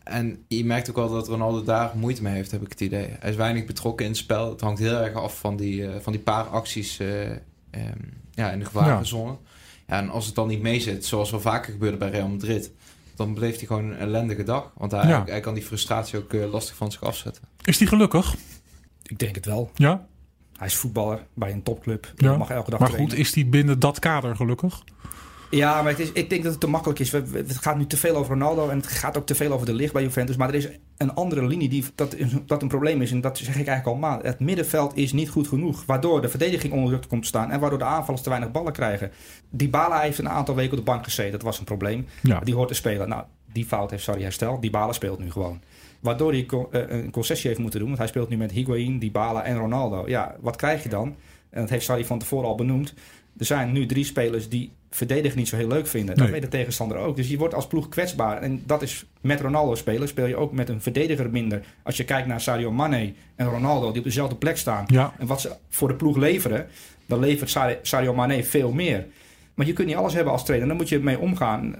En 0.04 0.44
je 0.48 0.66
merkt 0.66 0.90
ook 0.90 0.96
wel 0.96 1.10
dat 1.10 1.28
Ronaldo 1.28 1.64
daar 1.64 1.92
moeite 1.96 2.24
mee 2.24 2.34
heeft, 2.34 2.52
heb 2.52 2.62
ik 2.62 2.70
het 2.70 2.82
idee. 2.82 3.08
Hij 3.20 3.30
is 3.30 3.36
weinig 3.36 3.66
betrokken 3.66 4.06
in 4.06 4.12
het 4.12 4.22
spel. 4.22 4.50
Het 4.50 4.62
hangt 4.62 4.80
heel 4.80 4.98
erg 4.98 5.14
af 5.14 5.40
van 5.40 5.56
die, 5.56 5.82
uh, 5.82 5.96
van 6.00 6.12
die 6.12 6.22
paar 6.22 6.44
acties 6.44 7.00
uh, 7.00 7.30
um, 7.30 7.38
ja, 8.32 8.52
in 8.52 8.60
de 8.60 8.66
gevarenzone. 8.66 9.32
Ja. 9.32 9.38
ja, 9.88 9.98
en 9.98 10.10
als 10.10 10.26
het 10.26 10.36
dan 10.36 10.48
niet 10.48 10.62
meezit, 10.62 11.06
zoals 11.06 11.32
wel 11.32 11.40
vaker 11.40 11.72
gebeurde 11.72 11.98
bij 11.98 12.10
Real 12.10 12.28
Madrid... 12.28 12.72
dan 13.16 13.34
beleeft 13.34 13.58
hij 13.58 13.68
gewoon 13.68 13.84
een 13.84 13.98
ellendige 13.98 14.44
dag. 14.44 14.72
Want 14.78 14.92
hij, 14.92 15.08
ja. 15.08 15.24
hij 15.26 15.40
kan 15.40 15.54
die 15.54 15.64
frustratie 15.64 16.20
ook 16.20 16.34
uh, 16.34 16.52
lastig 16.52 16.76
van 16.76 16.92
zich 16.92 17.04
afzetten. 17.04 17.44
Is 17.64 17.78
hij 17.80 17.88
gelukkig? 17.88 18.36
Ik 19.04 19.20
denk 19.20 19.36
het 19.36 19.46
wel. 19.46 19.72
Ja? 19.76 20.08
Hij 20.58 20.68
is 20.68 20.76
voetballer 20.76 21.26
bij 21.34 21.52
een 21.52 21.64
topclub. 21.64 22.14
Ja. 22.16 22.38
mag 22.38 22.50
elke 22.50 22.70
dag 22.70 22.80
maar 22.80 22.90
trainen. 22.90 23.12
goed, 23.12 23.20
is 23.20 23.36
hij 23.36 23.50
binnen 23.50 23.80
dat 23.80 24.00
kader 24.00 24.36
gelukkig? 24.36 24.84
Ja, 25.50 25.82
maar 25.82 25.92
het 25.92 26.00
is, 26.00 26.12
ik 26.12 26.30
denk 26.30 26.44
dat 26.44 26.52
het 26.52 26.62
te 26.62 26.68
makkelijk 26.68 27.00
is. 27.00 27.10
We, 27.10 27.26
we, 27.26 27.38
het 27.38 27.58
gaat 27.58 27.78
nu 27.78 27.88
te 27.88 27.98
veel 27.98 28.16
over 28.16 28.34
Ronaldo 28.34 28.70
en 28.70 28.78
het 28.78 28.88
gaat 28.88 29.18
ook 29.18 29.26
te 29.26 29.36
veel 29.36 29.52
over 29.52 29.66
de 29.66 29.74
licht 29.74 29.94
bij 29.94 30.04
Juventus. 30.04 30.36
Maar 30.36 30.50
er 30.50 30.56
is 30.56 30.68
een 30.98 31.14
andere 31.14 31.48
linie 31.48 31.70
die 31.70 31.84
dat, 31.96 32.16
dat 32.46 32.62
een 32.62 32.68
probleem 32.68 33.02
is. 33.02 33.12
En 33.12 33.22
dat 33.22 33.38
zeg 33.38 33.48
ik 33.48 33.68
eigenlijk 33.68 33.88
al 33.88 33.96
maand. 33.96 34.24
Het 34.24 34.40
middenveld 34.40 34.98
is 34.98 35.14
niet 35.14 35.30
goed 35.30 35.48
genoeg. 35.48 35.86
Waardoor 35.86 36.22
de 36.22 36.30
verdediging 36.30 36.74
onder 36.74 36.90
druk 36.90 37.08
komt 37.08 37.22
te 37.22 37.28
staan. 37.28 37.52
En 37.52 37.60
waardoor 37.60 37.80
de 37.80 37.86
aanvallers 37.86 38.24
te 38.24 38.30
weinig 38.30 38.52
ballen 38.52 38.74
krijgen. 38.74 39.12
Dybala 39.50 40.00
heeft 40.00 40.18
een 40.18 40.30
aantal 40.30 40.56
weken 40.56 40.72
op 40.72 40.86
de 40.86 40.92
bank 40.92 41.04
gezeten. 41.04 41.32
Dat 41.32 41.42
was 41.42 41.60
een 41.60 41.66
probleem. 41.66 42.06
Ja. 42.22 42.40
Die 42.40 42.56
hoort 42.56 42.68
te 42.68 42.74
spelen. 42.74 43.10
Nou, 43.10 43.24
die 43.52 43.66
fout 43.66 43.92
heeft 43.92 44.04
Sarri 44.04 44.22
hersteld. 44.22 44.62
Dybala 44.62 44.94
speelt 44.94 45.20
nu 45.20 45.32
gewoon. 45.32 45.62
Waardoor 46.00 46.32
hij 46.32 46.46
een 46.72 47.12
concessie 47.12 47.48
heeft 47.48 47.62
moeten 47.62 47.80
doen. 47.80 47.88
Want 47.88 48.00
hij 48.00 48.10
speelt 48.10 48.30
nu 48.30 48.38
met 48.38 48.52
Higuain, 48.52 49.00
Dybala 49.00 49.44
en 49.44 49.58
Ronaldo. 49.58 50.04
Ja, 50.08 50.36
wat 50.40 50.56
krijg 50.56 50.84
je 50.84 50.90
dan? 50.90 51.16
En 51.50 51.62
dat 51.62 51.70
heeft 51.70 51.86
Sarri 51.86 52.06
van 52.06 52.20
tevoren 52.20 52.48
al 52.48 52.56
benoemd. 52.56 52.94
Er 53.38 53.46
zijn 53.46 53.72
nu 53.72 53.86
drie 53.86 54.04
spelers 54.04 54.50
die 54.50 54.72
verdedigen 54.96 55.38
niet 55.38 55.48
zo 55.48 55.56
heel 55.56 55.68
leuk 55.68 55.88
vinden. 55.88 56.16
Nee. 56.16 56.24
Dat 56.24 56.34
weet 56.34 56.52
de 56.52 56.58
tegenstander 56.58 56.98
ook. 56.98 57.16
Dus 57.16 57.30
je 57.30 57.38
wordt 57.38 57.54
als 57.54 57.68
ploeg 57.68 57.90
kwetsbaar. 57.90 58.42
En 58.42 58.64
dat 58.66 58.82
is 58.82 59.06
met 59.22 59.42
Ronaldo 59.42 59.76
spelen. 59.76 60.08
Speel 60.08 60.26
je 60.26 60.36
ook 60.36 60.52
met 60.52 60.70
een 60.70 60.82
verdediger 60.82 61.30
minder. 61.30 61.64
Als 61.84 61.98
je 61.98 62.04
kijkt 62.04 62.28
naar 62.28 62.42
Sadio 62.42 62.72
Mane 62.72 63.14
en 63.36 63.48
Ronaldo 63.48 63.90
die 63.90 63.98
op 63.98 64.04
dezelfde 64.04 64.36
plek 64.36 64.58
staan. 64.58 64.84
Ja. 64.88 65.14
En 65.18 65.28
wat 65.28 65.42
ze 65.42 65.52
voor 65.70 65.88
de 65.88 65.96
ploeg 65.96 66.18
leveren, 66.18 66.68
dan 67.06 67.20
levert 67.20 67.80
Sadio 67.82 68.14
Mane 68.14 68.44
veel 68.44 68.72
meer. 68.72 69.06
Maar 69.54 69.66
je 69.66 69.74
kunt 69.74 69.88
niet 69.88 69.98
alles 69.98 70.14
hebben 70.14 70.34
als 70.34 70.46
trainer. 70.46 70.68
Daar 70.68 70.78
moet 70.78 70.90
je 70.90 71.00
mee 71.00 71.20
omgaan. 71.20 71.76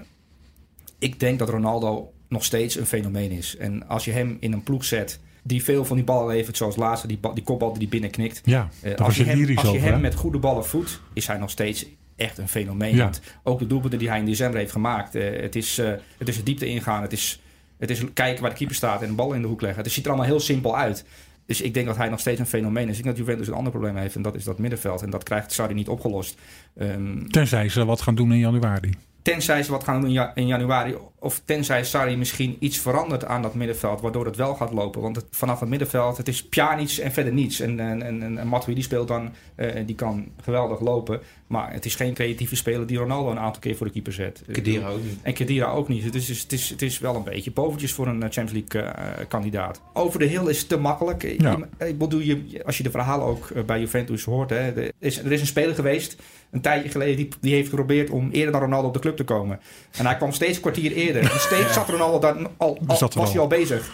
Ik 0.98 1.20
denk 1.20 1.38
dat 1.38 1.48
Ronaldo 1.48 2.12
nog 2.28 2.44
steeds 2.44 2.76
een 2.76 2.86
fenomeen 2.86 3.30
is. 3.30 3.56
En 3.56 3.88
als 3.88 4.04
je 4.04 4.10
hem 4.10 4.36
in 4.40 4.52
een 4.52 4.62
ploeg 4.62 4.84
zet 4.84 5.20
die 5.42 5.64
veel 5.64 5.84
van 5.84 5.96
die 5.96 6.04
ballen 6.04 6.26
levert, 6.26 6.56
zoals 6.56 6.76
laatste 6.76 7.06
die, 7.06 7.18
die 7.34 7.42
kopbal 7.42 7.78
die 7.78 7.88
binnen 7.88 8.10
knikt. 8.10 8.40
Ja, 8.44 8.68
Uh, 8.82 8.90
was 8.90 9.06
als 9.06 9.16
je 9.16 9.24
hem, 9.24 9.56
als 9.56 9.70
je 9.70 9.76
over, 9.76 9.82
hem 9.82 10.00
met 10.00 10.14
goede 10.14 10.38
ballen 10.38 10.66
voedt, 10.66 11.00
is 11.12 11.26
hij 11.26 11.38
nog 11.38 11.50
steeds 11.50 11.86
echt 12.16 12.38
een 12.38 12.48
fenomeen. 12.48 12.96
Ja. 12.96 13.10
Ook 13.42 13.58
de 13.58 13.66
doelpunten 13.66 13.98
die 13.98 14.08
hij 14.08 14.18
in 14.18 14.24
december 14.26 14.58
heeft 14.58 14.72
gemaakt. 14.72 15.14
eh, 15.14 15.40
het, 15.42 15.56
is, 15.56 15.78
eh, 15.78 15.90
het 16.18 16.28
is 16.28 16.36
de 16.36 16.42
diepte 16.42 16.66
ingaan. 16.66 17.02
Het 17.02 17.12
is, 17.12 17.40
het 17.78 17.90
is 17.90 18.02
kijken 18.12 18.40
waar 18.42 18.50
de 18.50 18.56
keeper 18.56 18.76
staat 18.76 19.02
en 19.02 19.08
een 19.08 19.14
bal 19.14 19.32
in 19.32 19.42
de 19.42 19.48
hoek 19.48 19.60
leggen. 19.60 19.82
Het 19.82 19.92
ziet 19.92 20.04
er 20.04 20.10
allemaal 20.10 20.28
heel 20.28 20.40
simpel 20.40 20.76
uit. 20.76 21.04
Dus 21.46 21.60
ik 21.60 21.74
denk 21.74 21.86
dat 21.86 21.96
hij 21.96 22.08
nog 22.08 22.20
steeds 22.20 22.40
een 22.40 22.46
fenomeen 22.46 22.88
is. 22.88 22.96
Ik 22.98 23.04
denk 23.04 23.16
dat 23.16 23.24
Juventus 23.26 23.48
een 23.48 23.54
ander 23.58 23.72
probleem 23.72 23.96
heeft. 23.96 24.14
En 24.14 24.22
dat 24.22 24.34
is 24.34 24.44
dat 24.44 24.58
middenveld. 24.58 25.02
En 25.02 25.10
dat 25.10 25.22
krijgt 25.22 25.52
Sarri 25.52 25.74
niet 25.74 25.88
opgelost. 25.88 26.38
Ehm, 26.76 27.26
Tenzij 27.26 27.68
ze 27.68 27.84
wat 27.84 28.00
gaan 28.00 28.14
doen 28.14 28.32
in 28.32 28.38
januari. 28.38 28.90
Tenzij 29.22 29.62
ze 29.62 29.70
wat 29.70 29.84
gaan 29.84 29.94
doen 30.00 30.08
in, 30.08 30.12
ja- 30.14 30.32
in 30.34 30.46
januari. 30.46 30.94
Of 31.26 31.42
tenzij 31.44 31.84
Sarri 31.84 32.16
misschien 32.16 32.56
iets 32.58 32.78
verandert 32.78 33.24
aan 33.24 33.42
dat 33.42 33.54
middenveld. 33.54 34.00
Waardoor 34.00 34.24
het 34.24 34.36
wel 34.36 34.54
gaat 34.54 34.72
lopen. 34.72 35.00
Want 35.00 35.16
het, 35.16 35.24
vanaf 35.30 35.60
het 35.60 35.68
middenveld, 35.68 36.16
het 36.16 36.28
is 36.28 36.44
Pjanic 36.44 36.90
en 36.90 37.12
verder 37.12 37.32
niets. 37.32 37.60
En, 37.60 37.80
en, 37.80 38.02
en, 38.02 38.38
en 38.38 38.48
Matuidi 38.48 38.82
speelt 38.82 39.08
dan, 39.08 39.32
eh, 39.54 39.86
die 39.86 39.94
kan 39.94 40.26
geweldig 40.42 40.80
lopen. 40.80 41.20
Maar 41.46 41.72
het 41.72 41.84
is 41.84 41.94
geen 41.94 42.14
creatieve 42.14 42.56
speler 42.56 42.86
die 42.86 42.98
Ronaldo 42.98 43.30
een 43.30 43.38
aantal 43.38 43.60
keer 43.60 43.76
voor 43.76 43.86
de 43.86 43.92
keeper 43.92 44.12
zet. 44.12 44.42
Kedira 44.52 44.88
ook 44.88 45.02
niet. 45.02 45.18
En 45.22 45.32
Kedira 45.32 45.70
ook 45.70 45.88
niet. 45.88 46.12
Dus 46.12 46.28
het 46.28 46.30
is, 46.30 46.42
het 46.42 46.52
is, 46.52 46.68
het 46.68 46.82
is 46.82 46.98
wel 46.98 47.14
een 47.14 47.24
beetje 47.24 47.50
poventjes 47.50 47.92
voor 47.92 48.06
een 48.06 48.22
eh, 48.22 48.30
Champions 48.30 48.52
League 48.52 48.92
eh, 48.92 49.26
kandidaat. 49.28 49.80
Over 49.92 50.18
de 50.18 50.26
hill 50.26 50.48
is 50.48 50.58
het 50.58 50.68
te 50.68 50.76
makkelijk. 50.76 51.34
Ja. 51.38 51.58
Ik 51.78 51.98
bedoel, 51.98 52.20
je, 52.20 52.62
als 52.64 52.76
je 52.76 52.82
de 52.82 52.90
verhalen 52.90 53.26
ook 53.26 53.66
bij 53.66 53.80
Juventus 53.80 54.24
hoort. 54.24 54.50
Hè, 54.50 54.56
er, 54.56 54.92
is, 54.98 55.18
er 55.18 55.32
is 55.32 55.40
een 55.40 55.46
speler 55.46 55.74
geweest, 55.74 56.22
een 56.50 56.60
tijdje 56.60 56.90
geleden, 56.90 57.16
die, 57.16 57.28
die 57.40 57.54
heeft 57.54 57.68
geprobeerd 57.68 58.10
om 58.10 58.30
eerder 58.30 58.52
dan 58.52 58.60
Ronaldo 58.60 58.88
op 58.88 58.94
de 58.94 59.00
club 59.00 59.16
te 59.16 59.24
komen. 59.24 59.60
En 59.92 60.06
hij 60.06 60.16
kwam 60.16 60.32
steeds 60.32 60.54
een 60.54 60.60
kwartier 60.60 60.92
eerder. 60.92 61.15
Steeds 61.24 61.72
zat 61.72 61.88
Ronaldo 61.88 62.18
daar 62.18 62.36
al, 62.56 62.78
al 62.86 62.96
zat 62.96 63.14
er 63.14 63.18
was 63.18 63.28
al. 63.28 63.32
hij 63.32 63.42
al 63.42 63.46
bezig. 63.46 63.90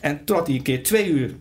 En 0.00 0.24
toen 0.24 0.36
had 0.36 0.46
hij 0.46 0.56
een 0.56 0.62
keer 0.62 0.82
twee 0.82 1.08
uur 1.08 1.34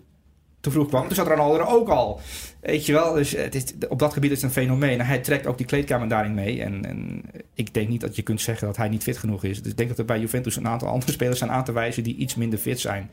te 0.59 0.71
vroeg 0.71 0.87
kwam. 0.87 1.05
Toen 1.07 1.15
zat 1.15 1.27
Ronaldo 1.27 1.59
er 1.59 1.67
ook 1.67 1.89
al. 1.89 2.19
Weet 2.61 2.85
je 2.85 2.93
wel, 2.93 3.13
dus 3.13 3.31
het 3.31 3.55
is, 3.55 3.63
op 3.89 3.99
dat 3.99 4.13
gebied 4.13 4.31
is 4.31 4.41
het 4.41 4.45
een 4.45 4.61
fenomeen. 4.61 4.99
En 4.99 5.05
hij 5.05 5.19
trekt 5.19 5.47
ook 5.47 5.57
die 5.57 5.65
kleedkamer 5.65 6.07
daarin 6.07 6.33
mee. 6.33 6.63
En, 6.63 6.85
en 6.85 7.21
ik 7.53 7.73
denk 7.73 7.89
niet 7.89 8.01
dat 8.01 8.15
je 8.15 8.21
kunt 8.21 8.41
zeggen 8.41 8.67
dat 8.67 8.77
hij 8.77 8.89
niet 8.89 9.03
fit 9.03 9.17
genoeg 9.17 9.43
is. 9.43 9.61
Dus 9.61 9.71
ik 9.71 9.77
denk 9.77 9.89
dat 9.89 9.97
er 9.97 10.05
bij 10.05 10.19
Juventus 10.19 10.55
een 10.55 10.67
aantal 10.67 10.87
andere 10.87 11.11
spelers 11.17 11.39
zijn 11.39 11.51
aan 11.51 11.63
te 11.63 11.71
wijzen 11.71 12.03
die 12.03 12.15
iets 12.15 12.35
minder 12.35 12.59
fit 12.59 12.79
zijn 12.79 13.09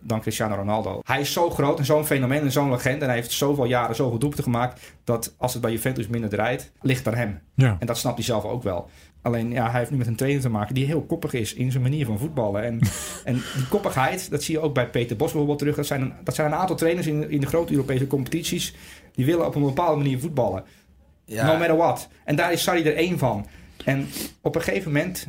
dan 0.00 0.20
Cristiano 0.20 0.54
Ronaldo. 0.54 1.00
Hij 1.02 1.20
is 1.20 1.32
zo 1.32 1.50
groot 1.50 1.78
en 1.78 1.84
zo'n 1.84 2.06
fenomeen 2.06 2.40
en 2.40 2.52
zo'n 2.52 2.70
legende. 2.70 3.00
En 3.00 3.06
hij 3.06 3.14
heeft 3.14 3.32
zoveel 3.32 3.64
jaren 3.64 3.96
zoveel 3.96 4.18
doelpunten 4.18 4.52
gemaakt. 4.52 4.80
Dat 5.04 5.34
als 5.36 5.52
het 5.52 5.62
bij 5.62 5.72
Juventus 5.72 6.06
minder 6.06 6.30
draait, 6.30 6.70
ligt 6.80 7.06
aan 7.06 7.14
hem. 7.14 7.40
Ja. 7.54 7.76
En 7.78 7.86
dat 7.86 7.98
snapt 7.98 8.16
hij 8.16 8.24
zelf 8.24 8.44
ook 8.44 8.62
wel. 8.62 8.90
Alleen 9.22 9.50
ja, 9.50 9.70
hij 9.70 9.78
heeft 9.78 9.90
nu 9.90 9.96
met 9.96 10.06
een 10.06 10.16
trainer 10.16 10.42
te 10.42 10.48
maken 10.48 10.74
die 10.74 10.86
heel 10.86 11.02
koppig 11.02 11.32
is 11.32 11.54
in 11.54 11.70
zijn 11.70 11.82
manier 11.82 12.06
van 12.06 12.18
voetballen. 12.18 12.64
En, 12.64 12.80
en 13.24 13.34
die 13.34 13.68
koppigheid, 13.68 14.30
dat 14.30 14.42
zie 14.42 14.54
je 14.54 14.60
ook 14.60 14.74
bij 14.74 14.90
Peter 14.90 15.16
Bos 15.16 15.28
bijvoorbeeld 15.28 15.58
terug. 15.58 15.76
Dat 15.76 15.86
zijn 15.86 16.00
een, 16.00 16.12
dat 16.24 16.34
zijn 16.34 16.52
een 16.52 16.58
aantal 16.58 16.76
trainers 16.76 17.06
in, 17.06 17.30
in 17.30 17.40
de 17.40 17.46
grote 17.46 17.72
Europese 17.72 18.06
competities. 18.06 18.74
Die 19.12 19.24
willen 19.24 19.46
op 19.46 19.54
een 19.54 19.62
bepaalde 19.62 19.96
manier 19.96 20.18
voetballen. 20.18 20.64
Ja, 21.24 21.46
No 21.46 21.58
matter 21.58 21.76
what. 21.76 22.08
En 22.24 22.36
daar 22.36 22.52
is 22.52 22.62
Sarri 22.62 22.82
er 22.82 22.96
één 22.96 23.18
van. 23.18 23.46
En 23.84 24.06
op 24.40 24.54
een 24.54 24.62
gegeven 24.62 24.92
moment 24.92 25.26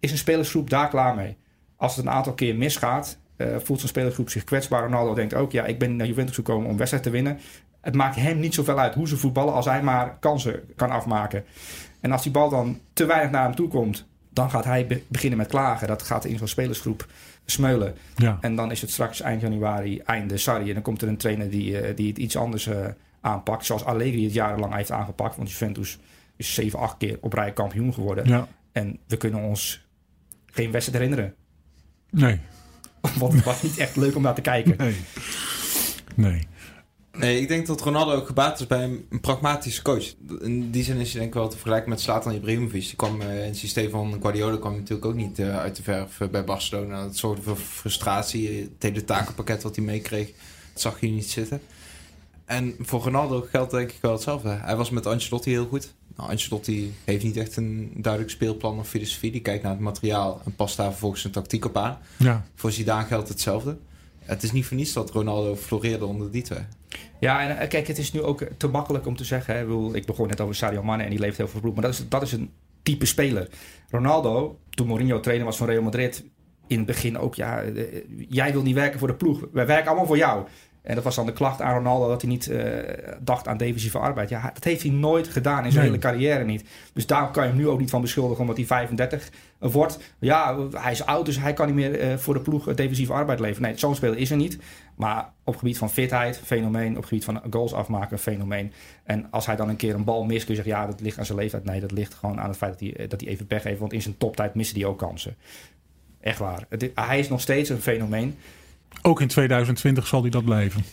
is 0.00 0.10
een 0.10 0.18
spelersgroep 0.18 0.70
daar 0.70 0.88
klaar 0.88 1.14
mee. 1.14 1.36
Als 1.76 1.96
het 1.96 2.04
een 2.04 2.10
aantal 2.10 2.32
keer 2.32 2.56
misgaat, 2.56 3.18
eh, 3.36 3.46
voelt 3.46 3.78
zijn 3.78 3.90
spelersgroep 3.90 4.30
zich 4.30 4.44
kwetsbaar. 4.44 4.82
Ronaldo 4.82 5.14
denkt 5.14 5.34
ook, 5.34 5.52
ja, 5.52 5.64
ik 5.64 5.78
ben 5.78 5.96
naar 5.96 6.06
Juventus 6.06 6.34
gekomen 6.34 6.68
om 6.68 6.76
wedstrijd 6.76 7.04
te 7.04 7.10
winnen. 7.10 7.38
Het 7.80 7.94
maakt 7.94 8.16
hem 8.16 8.40
niet 8.40 8.54
zoveel 8.54 8.78
uit 8.78 8.94
hoe 8.94 9.08
ze 9.08 9.16
voetballen 9.16 9.54
als 9.54 9.66
hij 9.66 9.82
maar 9.82 10.16
kansen 10.18 10.60
kan 10.76 10.90
afmaken. 10.90 11.44
En 12.00 12.12
als 12.12 12.22
die 12.22 12.32
bal 12.32 12.48
dan 12.48 12.80
te 12.92 13.06
weinig 13.06 13.30
naar 13.30 13.44
hem 13.44 13.54
toe 13.54 13.68
komt, 13.68 14.06
dan 14.32 14.50
gaat 14.50 14.64
hij 14.64 14.86
be- 14.86 15.02
beginnen 15.08 15.38
met 15.38 15.46
klagen. 15.48 15.88
Dat 15.88 16.02
gaat 16.02 16.24
in 16.24 16.38
zo'n 16.38 16.48
spelersgroep 16.48 17.06
smeulen. 17.44 17.94
Ja. 18.16 18.38
En 18.40 18.54
dan 18.56 18.70
is 18.70 18.80
het 18.80 18.90
straks 18.90 19.20
eind 19.20 19.40
januari, 19.40 19.98
einde 20.00 20.36
Sarri. 20.36 20.68
En 20.68 20.74
dan 20.74 20.82
komt 20.82 21.02
er 21.02 21.08
een 21.08 21.16
trainer 21.16 21.50
die, 21.50 21.78
eh, 21.80 21.96
die 21.96 22.08
het 22.08 22.18
iets 22.18 22.36
anders 22.36 22.66
eh, 22.66 22.86
aanpakt. 23.20 23.64
Zoals 23.66 23.84
Allegri 23.84 24.24
het 24.24 24.32
jarenlang 24.32 24.74
heeft 24.74 24.90
aangepakt. 24.90 25.36
Want 25.36 25.50
Juventus 25.50 25.98
is 26.36 26.54
7, 26.54 26.78
8 26.78 26.96
keer 26.98 27.18
op 27.20 27.32
rij 27.32 27.52
kampioen 27.52 27.94
geworden. 27.94 28.26
ja. 28.28 28.48
En 28.72 28.98
we 29.06 29.16
kunnen 29.16 29.40
ons 29.42 29.86
geen 30.46 30.70
wedstrijd 30.70 31.02
herinneren. 31.02 31.34
Nee. 32.10 32.40
Want 33.18 33.32
het 33.32 33.44
was 33.44 33.62
niet 33.62 33.78
echt 33.78 33.96
leuk 33.96 34.16
om 34.16 34.22
naar 34.22 34.34
te 34.34 34.40
kijken. 34.40 34.74
Nee. 34.78 34.96
Nee. 36.14 36.46
Nee, 37.20 37.40
ik 37.40 37.48
denk 37.48 37.66
dat 37.66 37.80
Ronaldo 37.80 38.12
ook 38.12 38.26
gebaat 38.26 38.60
is 38.60 38.66
bij 38.66 38.84
een, 38.84 39.06
een 39.10 39.20
pragmatische 39.20 39.82
coach. 39.82 40.14
In 40.40 40.70
die 40.70 40.84
zin 40.84 40.96
is 40.96 41.10
hij 41.10 41.20
denk 41.20 41.34
ik 41.34 41.40
wel 41.40 41.48
te 41.48 41.56
vergelijken 41.56 41.90
met 41.90 42.00
Zlatan 42.00 42.34
Ibrahimovic. 42.34 42.82
Die 42.82 42.96
kwam 42.96 43.20
eh, 43.20 43.38
in 43.38 43.46
het 43.46 43.56
systeem 43.56 43.90
van 43.90 44.18
Guardiola 44.20 44.56
kwam 44.56 44.72
natuurlijk 44.72 45.04
ook 45.04 45.14
niet 45.14 45.38
eh, 45.38 45.58
uit 45.58 45.76
de 45.76 45.82
verf 45.82 46.20
eh, 46.20 46.28
bij 46.28 46.44
Barcelona. 46.44 47.02
Dat 47.02 47.16
zorgde 47.16 47.42
voor 47.42 47.56
frustratie. 47.56 48.60
Het 48.60 48.82
hele 48.82 49.04
takenpakket 49.04 49.62
wat 49.62 49.76
hij 49.76 49.84
meekreeg, 49.84 50.26
dat 50.72 50.82
zag 50.82 51.00
je 51.00 51.06
niet 51.06 51.30
zitten. 51.30 51.60
En 52.44 52.74
voor 52.78 53.02
Ronaldo 53.02 53.46
geldt 53.50 53.70
denk 53.70 53.90
ik 53.90 53.98
wel 54.00 54.12
hetzelfde. 54.12 54.48
Hij 54.48 54.76
was 54.76 54.90
met 54.90 55.06
Ancelotti 55.06 55.50
heel 55.50 55.66
goed. 55.66 55.92
Nou, 56.16 56.30
Ancelotti 56.30 56.94
heeft 57.04 57.24
niet 57.24 57.36
echt 57.36 57.56
een 57.56 57.92
duidelijk 57.96 58.32
speelplan 58.32 58.78
of 58.78 58.88
filosofie. 58.88 59.30
Die 59.30 59.40
kijkt 59.40 59.62
naar 59.62 59.72
het 59.72 59.80
materiaal 59.80 60.40
en 60.44 60.54
past 60.54 60.76
daar 60.76 60.90
vervolgens 60.90 61.24
een 61.24 61.30
tactiek 61.30 61.64
op 61.64 61.76
aan. 61.76 61.98
Ja. 62.16 62.44
Voor 62.54 62.72
Zidane 62.72 63.06
geldt 63.06 63.28
hetzelfde. 63.28 63.76
Het 64.30 64.42
is 64.42 64.52
niet 64.52 64.66
voor 64.66 64.76
niets 64.76 64.92
dat 64.92 65.10
Ronaldo 65.10 65.56
floreerde 65.56 66.06
onder 66.06 66.30
die 66.30 66.42
twee. 66.42 66.64
Ja, 67.20 67.42
en 67.42 67.58
eh, 67.58 67.68
kijk, 67.68 67.86
het 67.86 67.98
is 67.98 68.12
nu 68.12 68.22
ook 68.22 68.42
te 68.56 68.68
makkelijk 68.68 69.06
om 69.06 69.16
te 69.16 69.24
zeggen. 69.24 69.54
Hè. 69.54 69.94
Ik, 69.94 70.06
begon 70.06 70.28
net 70.28 70.40
over 70.40 70.54
Sadio 70.54 70.82
Mane 70.82 71.02
en 71.02 71.10
die 71.10 71.18
leeft 71.18 71.36
heel 71.36 71.48
veel 71.48 71.60
bloed. 71.60 71.74
Maar 71.74 71.82
dat 71.82 71.92
is, 71.92 72.08
dat 72.08 72.22
is 72.22 72.32
een 72.32 72.50
type 72.82 73.06
speler. 73.06 73.48
Ronaldo, 73.88 74.58
toen 74.70 74.86
Mourinho 74.86 75.20
trainer 75.20 75.46
was 75.46 75.56
van 75.56 75.66
Real 75.66 75.82
Madrid... 75.82 76.24
in 76.66 76.76
het 76.76 76.86
begin 76.86 77.18
ook, 77.18 77.34
ja, 77.34 77.62
eh, 77.62 78.02
jij 78.28 78.52
wil 78.52 78.62
niet 78.62 78.74
werken 78.74 78.98
voor 78.98 79.08
de 79.08 79.14
ploeg. 79.14 79.48
Wij 79.52 79.66
werken 79.66 79.86
allemaal 79.86 80.06
voor 80.06 80.16
jou. 80.16 80.46
En 80.82 80.94
dat 80.94 81.04
was 81.04 81.14
dan 81.14 81.26
de 81.26 81.32
klacht 81.32 81.60
aan 81.60 81.74
Ronaldo 81.74 82.08
dat 82.08 82.20
hij 82.22 82.30
niet 82.30 82.48
eh, 82.48 82.64
dacht 83.20 83.48
aan 83.48 83.56
defensieve 83.56 83.98
arbeid. 83.98 84.28
Ja, 84.28 84.50
dat 84.54 84.64
heeft 84.64 84.82
hij 84.82 84.90
nooit 84.90 85.28
gedaan 85.28 85.64
in 85.64 85.72
zijn 85.72 85.84
Nee. 85.84 85.92
hele 85.94 86.02
carrière 86.12 86.44
niet. 86.44 86.64
Dus 86.92 87.06
daar 87.06 87.30
kan 87.30 87.42
je 87.42 87.48
hem 87.48 87.58
nu 87.58 87.68
ook 87.68 87.78
niet 87.80 87.90
van 87.90 88.00
beschuldigen 88.00 88.40
omdat 88.40 88.56
hij 88.56 88.66
35 88.66 89.30
wordt. 89.58 89.98
Ja, 90.18 90.56
hij 90.70 90.92
is 90.92 91.04
oud, 91.06 91.26
dus 91.26 91.38
hij 91.38 91.52
kan 91.52 91.66
niet 91.66 91.74
meer 91.74 92.00
eh, 92.00 92.16
voor 92.16 92.34
de 92.34 92.40
ploeg 92.40 92.68
eh, 92.68 92.74
defensieve 92.76 93.12
arbeid 93.12 93.40
leveren. 93.40 93.62
Nee, 93.68 93.78
zo'n 93.78 93.94
speler 93.94 94.18
is 94.18 94.30
er 94.30 94.36
niet. 94.36 94.58
Maar 94.96 95.32
op 95.44 95.56
gebied 95.56 95.78
van 95.78 95.90
fitheid, 95.90 96.40
fenomeen. 96.44 96.96
Op 96.96 97.04
gebied 97.04 97.24
van 97.24 97.40
goals 97.50 97.72
afmaken, 97.72 98.18
fenomeen. 98.18 98.72
En 99.04 99.26
als 99.30 99.46
hij 99.46 99.56
dan 99.56 99.68
een 99.68 99.76
keer 99.76 99.94
een 99.94 100.04
bal 100.04 100.24
mist, 100.24 100.44
kun 100.44 100.54
je 100.54 100.62
zeggen... 100.62 100.80
ja, 100.82 100.86
dat 100.90 101.00
ligt 101.00 101.18
aan 101.18 101.24
zijn 101.26 101.38
leeftijd. 101.38 101.64
Nee, 101.64 101.80
dat 101.80 101.90
ligt 101.92 102.14
gewoon 102.14 102.40
aan 102.40 102.48
het 102.48 102.56
feit 102.58 102.72
dat 102.72 102.80
hij, 102.80 102.96
eh, 102.96 103.08
dat 103.08 103.20
hij 103.20 103.30
even 103.30 103.46
pech 103.46 103.62
heeft. 103.62 103.80
Want 103.80 103.92
in 103.92 104.02
zijn 104.02 104.16
toptijd 104.18 104.54
miste 104.54 104.78
hij 104.78 104.88
ook 104.88 104.98
kansen. 104.98 105.36
Echt 106.20 106.38
waar. 106.38 106.64
Het- 106.68 106.90
hij 106.94 107.18
is 107.18 107.28
nog 107.28 107.40
steeds 107.40 107.68
een 107.68 107.80
fenomeen. 107.80 108.36
Ook 109.02 109.20
in 109.20 109.28
2020 109.28 110.06
zal 110.06 110.20
hij 110.20 110.30
dat 110.30 110.44
blijven. 110.44 110.84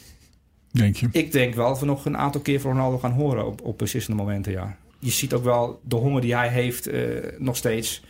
Denk 0.71 0.95
je? 0.95 1.07
Ik 1.11 1.31
denk 1.31 1.55
wel 1.55 1.67
dat 1.67 1.79
we 1.79 1.85
nog 1.85 2.05
een 2.05 2.17
aantal 2.17 2.41
keer 2.41 2.61
van 2.61 2.71
Ronaldo 2.71 2.97
gaan 2.97 3.11
horen 3.11 3.45
op, 3.45 3.61
op 3.61 3.77
beslissende 3.77 4.17
momenten, 4.23 4.51
ja. 4.51 4.75
Je 4.99 5.09
ziet 5.11 5.33
ook 5.33 5.43
wel 5.43 5.81
de 5.83 5.95
honger 5.95 6.21
die 6.21 6.35
hij 6.35 6.49
heeft 6.49 6.87
eh, 6.87 7.01
nog 7.37 7.55
steeds. 7.55 8.03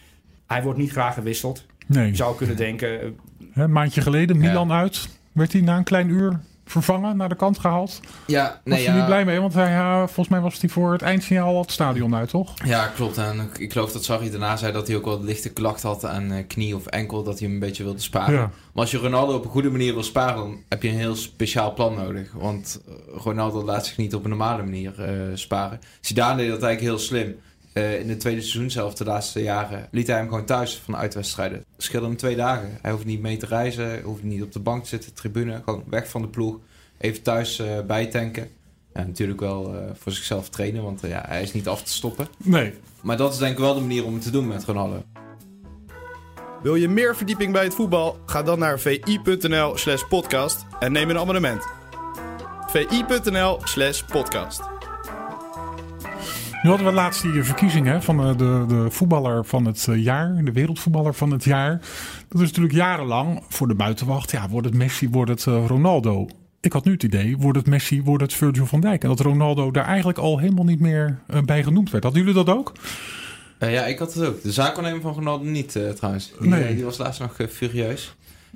Hij 0.47 0.63
wordt 0.63 0.79
niet 0.79 0.91
graag 0.91 1.13
gewisseld. 1.13 1.65
Nee. 1.87 2.07
Je 2.07 2.15
zou 2.15 2.35
kunnen 2.35 2.55
denken, 2.55 3.01
eh, 3.01 3.07
Hè, 3.51 3.63
Een 3.63 3.71
maandje 3.71 4.01
geleden, 4.01 4.41
Ja. 4.41 4.47
Milan 4.47 4.71
uit. 4.71 5.09
Werd 5.31 5.51
hij 5.51 5.61
na 5.61 5.77
een 5.77 5.83
klein 5.83 6.09
uur 6.09 6.39
vervangen, 6.67 7.17
naar 7.17 7.29
de 7.29 7.35
kant 7.35 7.59
gehaald. 7.59 7.99
Ja, 8.25 8.61
Was 8.63 8.85
hij 8.85 8.95
niet 8.95 9.05
blij 9.05 9.25
mee? 9.25 9.39
Want 9.39 9.53
hij, 9.53 9.71
ja, 9.71 9.97
volgens 10.05 10.27
mij 10.27 10.39
was 10.39 10.59
hij 10.59 10.69
voor 10.69 10.91
het 10.91 11.01
eindsignaal 11.01 11.55
al 11.55 11.61
het 11.61 11.71
stadion 11.71 12.15
uit, 12.15 12.29
toch? 12.29 12.53
Ja, 12.65 12.87
klopt. 12.87 13.17
En 13.17 13.39
ik, 13.39 13.57
ik 13.57 13.71
geloof 13.71 13.91
dat 13.91 14.03
Sarri 14.03 14.29
daarna 14.29 14.55
zei 14.57 14.73
dat 14.73 14.87
hij 14.87 14.95
ook 14.95 15.05
wel 15.05 15.23
lichte 15.23 15.49
klacht 15.49 15.81
had 15.81 16.05
aan 16.05 16.31
eh, 16.31 16.47
knie 16.47 16.75
of 16.75 16.85
enkel, 16.85 17.23
dat 17.23 17.39
hij 17.39 17.47
hem 17.47 17.55
een 17.55 17.67
beetje 17.67 17.83
wilde 17.83 17.99
sparen. 17.99 18.33
Ja. 18.33 18.51
Maar 18.73 18.83
als 18.83 18.91
je 18.91 18.97
Ronaldo 18.97 19.35
op 19.35 19.43
een 19.43 19.51
goede 19.51 19.69
manier 19.69 19.93
wil 19.93 20.03
sparen, 20.03 20.35
dan 20.35 20.63
heb 20.69 20.83
je 20.83 20.89
een 20.89 20.97
heel 20.97 21.15
speciaal 21.15 21.73
plan 21.73 21.95
nodig. 21.95 22.31
Want 22.33 22.81
eh, 22.87 22.93
Ronaldo 23.23 23.63
laat 23.63 23.85
zich 23.85 23.97
niet 23.97 24.15
op 24.15 24.23
een 24.23 24.29
normale 24.29 24.63
manier 24.63 25.03
eh, 25.03 25.11
sparen. 25.33 25.79
Zidane 26.01 26.37
deed 26.37 26.49
dat 26.49 26.63
eigenlijk 26.63 26.81
heel 26.81 27.05
slim. 27.07 27.35
Eh, 27.77 27.99
in 27.99 28.09
het 28.09 28.19
tweede 28.19 28.41
seizoen 28.41 28.71
zelf, 28.71 28.93
de 28.93 29.05
laatste 29.05 29.43
jaren, 29.43 29.87
liet 29.91 30.07
hij 30.07 30.17
hem 30.17 30.27
gewoon 30.27 30.45
thuis 30.45 30.77
van 30.77 30.95
uitwedstrijden. 30.95 31.57
Het 31.57 31.83
scheelde 31.83 32.07
hem 32.07 32.17
twee 32.17 32.35
dagen. 32.35 32.77
Hij 32.81 32.91
hoeft 32.91 33.05
niet 33.05 33.21
mee 33.21 33.37
te 33.37 33.45
reizen, 33.45 33.85
hij 33.85 34.01
hoeft 34.01 34.23
niet 34.23 34.41
op 34.41 34.51
de 34.51 34.59
bank 34.59 34.83
te 34.83 34.89
zitten, 34.89 35.13
tribune. 35.13 35.61
Gewoon 35.65 35.83
weg 35.89 36.09
van 36.09 36.21
de 36.21 36.27
ploeg, 36.27 36.59
even 36.97 37.21
thuis 37.21 37.59
eh, 37.59 37.79
bijtanken. 37.87 38.49
En 38.91 39.07
natuurlijk 39.07 39.39
wel 39.39 39.75
eh, 39.75 39.81
voor 39.93 40.11
zichzelf 40.11 40.49
trainen, 40.49 40.83
want 40.83 41.01
ja, 41.01 41.23
hij 41.27 41.41
is 41.41 41.53
niet 41.53 41.67
af 41.67 41.83
te 41.83 41.91
stoppen. 41.91 42.27
Nee. 42.37 42.73
Maar 43.01 43.17
dat 43.17 43.33
is 43.33 43.39
denk 43.39 43.51
ik 43.51 43.59
wel 43.59 43.73
de 43.73 43.79
manier 43.79 44.05
om 44.05 44.13
het 44.13 44.23
te 44.23 44.31
doen 44.31 44.47
met 44.47 44.63
Ronaldo. 44.63 45.03
Wil 46.61 46.75
je 46.75 46.87
meer 46.87 47.15
verdieping 47.15 47.53
bij 47.53 47.63
het 47.63 47.75
voetbal? 47.75 48.19
Ga 48.25 48.43
dan 48.43 48.59
naar 48.59 48.79
vi.nl 48.79 49.77
slash 49.77 50.03
podcast 50.09 50.65
en 50.79 50.91
neem 50.91 51.09
een 51.09 51.17
abonnement. 51.17 51.63
vi.nl 52.67 53.59
slash 53.63 54.03
podcast. 54.03 54.76
Nu 56.67 56.73
hadden 56.73 56.91
we 56.93 56.99
laatst 56.99 57.21
die 57.21 57.43
verkiezing 57.43 57.85
hè, 57.85 58.01
van 58.01 58.19
eh, 58.19 58.37
de, 58.37 58.65
de 58.67 58.85
voetballer 58.89 59.45
van 59.45 59.65
het 59.65 59.87
eh, 59.89 60.03
jaar, 60.03 60.43
de 60.43 60.51
wereldvoetballer 60.51 61.13
van 61.13 61.31
het 61.31 61.43
jaar. 61.43 61.79
Dat 62.29 62.41
is 62.41 62.47
natuurlijk 62.47 62.73
jarenlang 62.73 63.43
voor 63.49 63.67
de 63.67 63.75
buitenwacht. 63.75 64.31
Ja, 64.31 64.49
wordt 64.49 64.67
het 64.67 64.75
Messi, 64.75 65.09
wordt 65.09 65.31
het 65.31 65.45
eh, 65.47 65.65
Ronaldo? 65.67 66.27
Ik 66.61 66.73
had 66.73 66.85
nu 66.85 66.91
het 66.91 67.03
idee, 67.03 67.37
wordt 67.37 67.57
het 67.57 67.67
Messi, 67.67 68.01
wordt 68.03 68.23
het 68.23 68.33
Virgil 68.33 68.65
van 68.65 68.79
Dijk? 68.81 69.03
En 69.03 69.09
dat 69.09 69.19
Ronaldo 69.19 69.71
daar 69.71 69.85
eigenlijk 69.85 70.17
al 70.17 70.37
helemaal 70.39 70.65
niet 70.65 70.79
meer 70.79 71.19
bij 71.45 71.63
genoemd 71.63 71.91
werd. 71.91 72.03
Hadden 72.03 72.21
jullie 72.21 72.45
dat 72.45 72.55
ook? 72.55 72.71
Ja, 73.59 73.85
ik 73.85 73.99
had 73.99 74.13
het 74.13 74.25
ook. 74.25 74.41
De 74.41 74.51
zaakwaarnemer 74.51 75.01
van 75.01 75.13
Ronaldo 75.13 75.45
niet 75.45 75.79
trouwens. 75.95 76.33
Die, 76.39 76.49
Nee. 76.49 76.75
die 76.75 76.83
was 76.83 76.97
laatst 76.97 77.19
nog 77.19 77.37
eh, 77.37 77.47
furieus. 77.47 78.15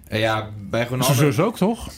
Ja, 0.10 0.50
bij 0.70 0.80
Zijn 0.80 0.92
Ronaldo... 0.92 1.14
zus 1.14 1.40
ook, 1.40 1.58
toch? 1.58 1.90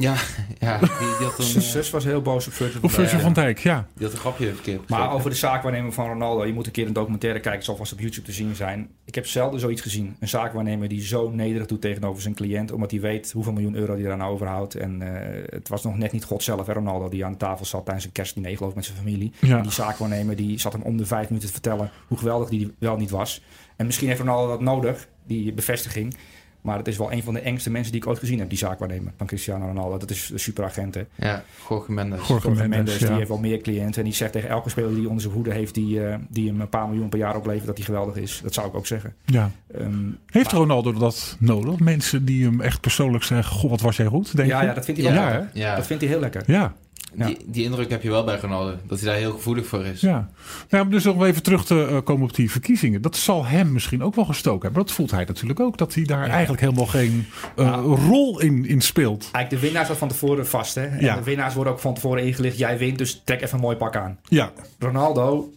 Ja, 0.00 0.14
ja 0.58 0.78
die, 0.78 0.88
die 0.88 1.26
had 1.26 1.38
een, 1.38 1.44
zijn 1.44 1.64
eh, 1.64 1.70
zus 1.70 1.90
was 1.90 2.04
heel 2.04 2.22
boos 2.22 2.46
op 2.46 2.52
Virgil 2.52 2.80
Of 2.82 2.92
van 2.92 3.04
Virgil 3.04 3.18
Dijk. 3.18 3.22
van 3.22 3.32
Dijk, 3.32 3.58
ja. 3.58 3.86
die 3.94 4.04
had 4.06 4.14
een 4.14 4.20
grapje 4.20 4.54
verkeerd 4.54 4.88
Maar 4.88 5.12
over 5.12 5.30
de 5.30 5.36
zaakwaarnemer 5.36 5.92
van 5.92 6.06
Ronaldo, 6.06 6.46
je 6.46 6.52
moet 6.52 6.66
een 6.66 6.72
keer 6.72 6.86
een 6.86 6.92
documentaire 6.92 7.40
kijken, 7.40 7.64
zal 7.64 7.76
vast 7.76 7.92
op 7.92 8.00
YouTube 8.00 8.26
te 8.26 8.32
zien 8.32 8.54
zijn. 8.54 8.90
Ik 9.04 9.14
heb 9.14 9.26
zelden 9.26 9.60
zoiets 9.60 9.80
gezien. 9.80 10.16
Een 10.20 10.28
zaakwaarnemer 10.28 10.88
die 10.88 11.02
zo 11.02 11.30
nederig 11.30 11.66
doet 11.66 11.80
tegenover 11.80 12.22
zijn 12.22 12.34
cliënt, 12.34 12.72
omdat 12.72 12.90
hij 12.90 13.00
weet 13.00 13.32
hoeveel 13.32 13.52
miljoen 13.52 13.74
euro 13.74 13.94
hij 13.94 14.04
eraan 14.04 14.22
overhoudt. 14.22 14.74
En 14.74 15.02
eh, 15.02 15.42
het 15.46 15.68
was 15.68 15.82
nog 15.82 15.96
net 15.96 16.12
niet 16.12 16.24
God 16.24 16.42
zelf, 16.42 16.66
hè, 16.66 16.72
Ronaldo, 16.72 17.08
die 17.08 17.24
aan 17.24 17.32
de 17.32 17.38
tafel 17.38 17.64
zat 17.64 17.84
tijdens 17.84 18.06
een 18.06 18.12
kerstdiner, 18.12 18.56
geloof 18.56 18.70
ik, 18.70 18.76
met 18.76 18.84
zijn 18.84 18.98
familie. 18.98 19.32
Ja. 19.40 19.56
En 19.56 19.62
die 19.62 19.72
zaakwaarnemer 19.72 20.36
die 20.36 20.58
zat 20.58 20.72
hem 20.72 20.82
om 20.82 20.96
de 20.96 21.06
vijf 21.06 21.28
minuten 21.28 21.48
te 21.48 21.54
vertellen 21.54 21.90
hoe 22.08 22.18
geweldig 22.18 22.48
die 22.48 22.74
wel 22.78 22.96
niet 22.96 23.10
was. 23.10 23.42
En 23.76 23.86
misschien 23.86 24.08
heeft 24.08 24.20
Ronaldo 24.20 24.48
dat 24.48 24.60
nodig, 24.60 25.08
die 25.26 25.52
bevestiging. 25.52 26.14
Maar 26.62 26.78
het 26.78 26.88
is 26.88 26.96
wel 26.96 27.12
een 27.12 27.22
van 27.22 27.34
de 27.34 27.40
engste 27.40 27.70
mensen 27.70 27.92
die 27.92 28.00
ik 28.00 28.06
ooit 28.08 28.18
gezien 28.18 28.38
heb, 28.38 28.48
die 28.48 28.58
zaakwaarnemer 28.58 29.12
van 29.16 29.26
Cristiano 29.26 29.66
Ronaldo. 29.66 29.98
Dat 29.98 30.10
is 30.10 30.26
de 30.32 30.38
superagent. 30.38 30.94
hè. 30.94 31.02
Ja, 31.14 31.42
Jorge 31.68 31.92
Mendes. 31.92 32.18
Jorge 32.18 32.32
Jorge 32.32 32.48
Mendes, 32.60 32.68
Mendes, 32.76 32.98
ja. 32.98 33.06
die 33.06 33.16
heeft 33.16 33.28
wel 33.28 33.38
meer 33.38 33.60
cliënten. 33.60 33.94
En 33.98 34.04
die 34.04 34.14
zegt 34.14 34.32
tegen 34.32 34.48
elke 34.48 34.68
speler 34.70 34.94
die 34.94 35.06
onder 35.06 35.20
zijn 35.22 35.34
hoede 35.34 35.52
heeft, 35.52 35.74
die, 35.74 36.04
eh, 36.06 36.14
die 36.28 36.48
hem 36.48 36.60
een 36.60 36.68
paar 36.68 36.88
miljoen 36.88 37.08
per 37.08 37.18
jaar 37.18 37.36
oplevert, 37.36 37.66
dat 37.66 37.76
hij 37.76 37.86
geweldig 37.86 38.16
is. 38.16 38.40
Dat 38.42 38.54
zou 38.54 38.68
ik 38.68 38.74
ook 38.74 38.86
zeggen. 38.86 39.14
ja. 39.24 39.50
Ehm, 39.74 40.04
Heeft 40.26 40.46
maar- 40.52 40.60
Ronaldo 40.60 40.92
dat 40.92 41.36
nodig? 41.38 41.78
Mensen 41.78 42.24
die 42.24 42.44
hem 42.44 42.60
echt 42.60 42.80
persoonlijk 42.80 43.24
zeggen, 43.24 43.54
goh, 43.56 43.70
wat 43.70 43.80
was 43.80 43.96
jij 43.96 44.06
goed? 44.06 44.36
Denk 44.36 44.48
Ja, 44.48 44.60
je? 44.60 44.66
ja, 44.66 44.74
dat 44.74 44.84
vindt 44.84 45.00
hij 45.00 45.12
wel 45.12 45.22
Ja, 45.22 45.28
lekker. 45.30 45.50
Ja, 45.60 45.76
Dat 45.76 45.86
vindt 45.86 46.02
hij 46.02 46.10
heel 46.12 46.20
lekker. 46.20 46.42
ja. 46.46 46.74
Ja. 47.16 47.26
Die, 47.26 47.36
die 47.46 47.64
indruk 47.64 47.90
heb 47.90 48.02
je 48.02 48.10
wel 48.10 48.24
bij 48.24 48.38
Ronaldo. 48.40 48.74
Dat 48.86 49.00
hij 49.00 49.08
daar 49.08 49.18
heel 49.18 49.32
gevoelig 49.32 49.66
voor 49.66 49.84
is. 49.84 50.00
Ja. 50.00 50.30
Nou, 50.68 50.84
om 50.84 50.90
dus 50.90 51.04
nog 51.04 51.24
even 51.24 51.42
terug 51.42 51.64
te 51.64 51.86
eh, 51.86 51.98
komen 52.04 52.22
op 52.28 52.34
die 52.34 52.50
verkiezingen. 52.50 53.02
Dat 53.02 53.16
zal 53.16 53.46
hem 53.46 53.72
misschien 53.72 54.02
ook 54.02 54.14
wel 54.14 54.24
gestoken 54.24 54.62
hebben. 54.62 54.82
Dat 54.86 54.92
voelt 54.92 55.10
hij 55.10 55.24
natuurlijk 55.24 55.60
ook. 55.60 55.78
Dat 55.78 55.94
hij 55.94 56.04
daar 56.04 56.26
Ja. 56.26 56.30
eigenlijk 56.32 56.60
helemaal 56.60 56.86
geen 56.86 57.26
eh, 57.56 57.82
rol 58.08 58.40
in, 58.40 58.66
in 58.66 58.80
speelt. 58.80 59.28
Eigenlijk 59.32 59.50
de 59.50 59.68
winnaar 59.68 59.84
staat 59.84 59.96
van 59.98 60.08
tevoren 60.08 60.46
vast. 60.46 60.74
Hè? 60.74 60.86
En 60.86 61.00
Ja. 61.04 61.16
de 61.16 61.22
winnaars 61.22 61.54
worden 61.54 61.72
ook 61.72 61.78
van 61.78 61.94
tevoren 61.94 62.24
ingelicht. 62.24 62.58
Jij 62.58 62.78
wint, 62.78 62.98
dus 62.98 63.22
trek 63.24 63.42
even 63.42 63.54
een 63.54 63.60
mooi 63.60 63.76
pak 63.76 63.96
aan. 63.96 64.18
Ja, 64.28 64.50
Ronaldo, 64.78 65.50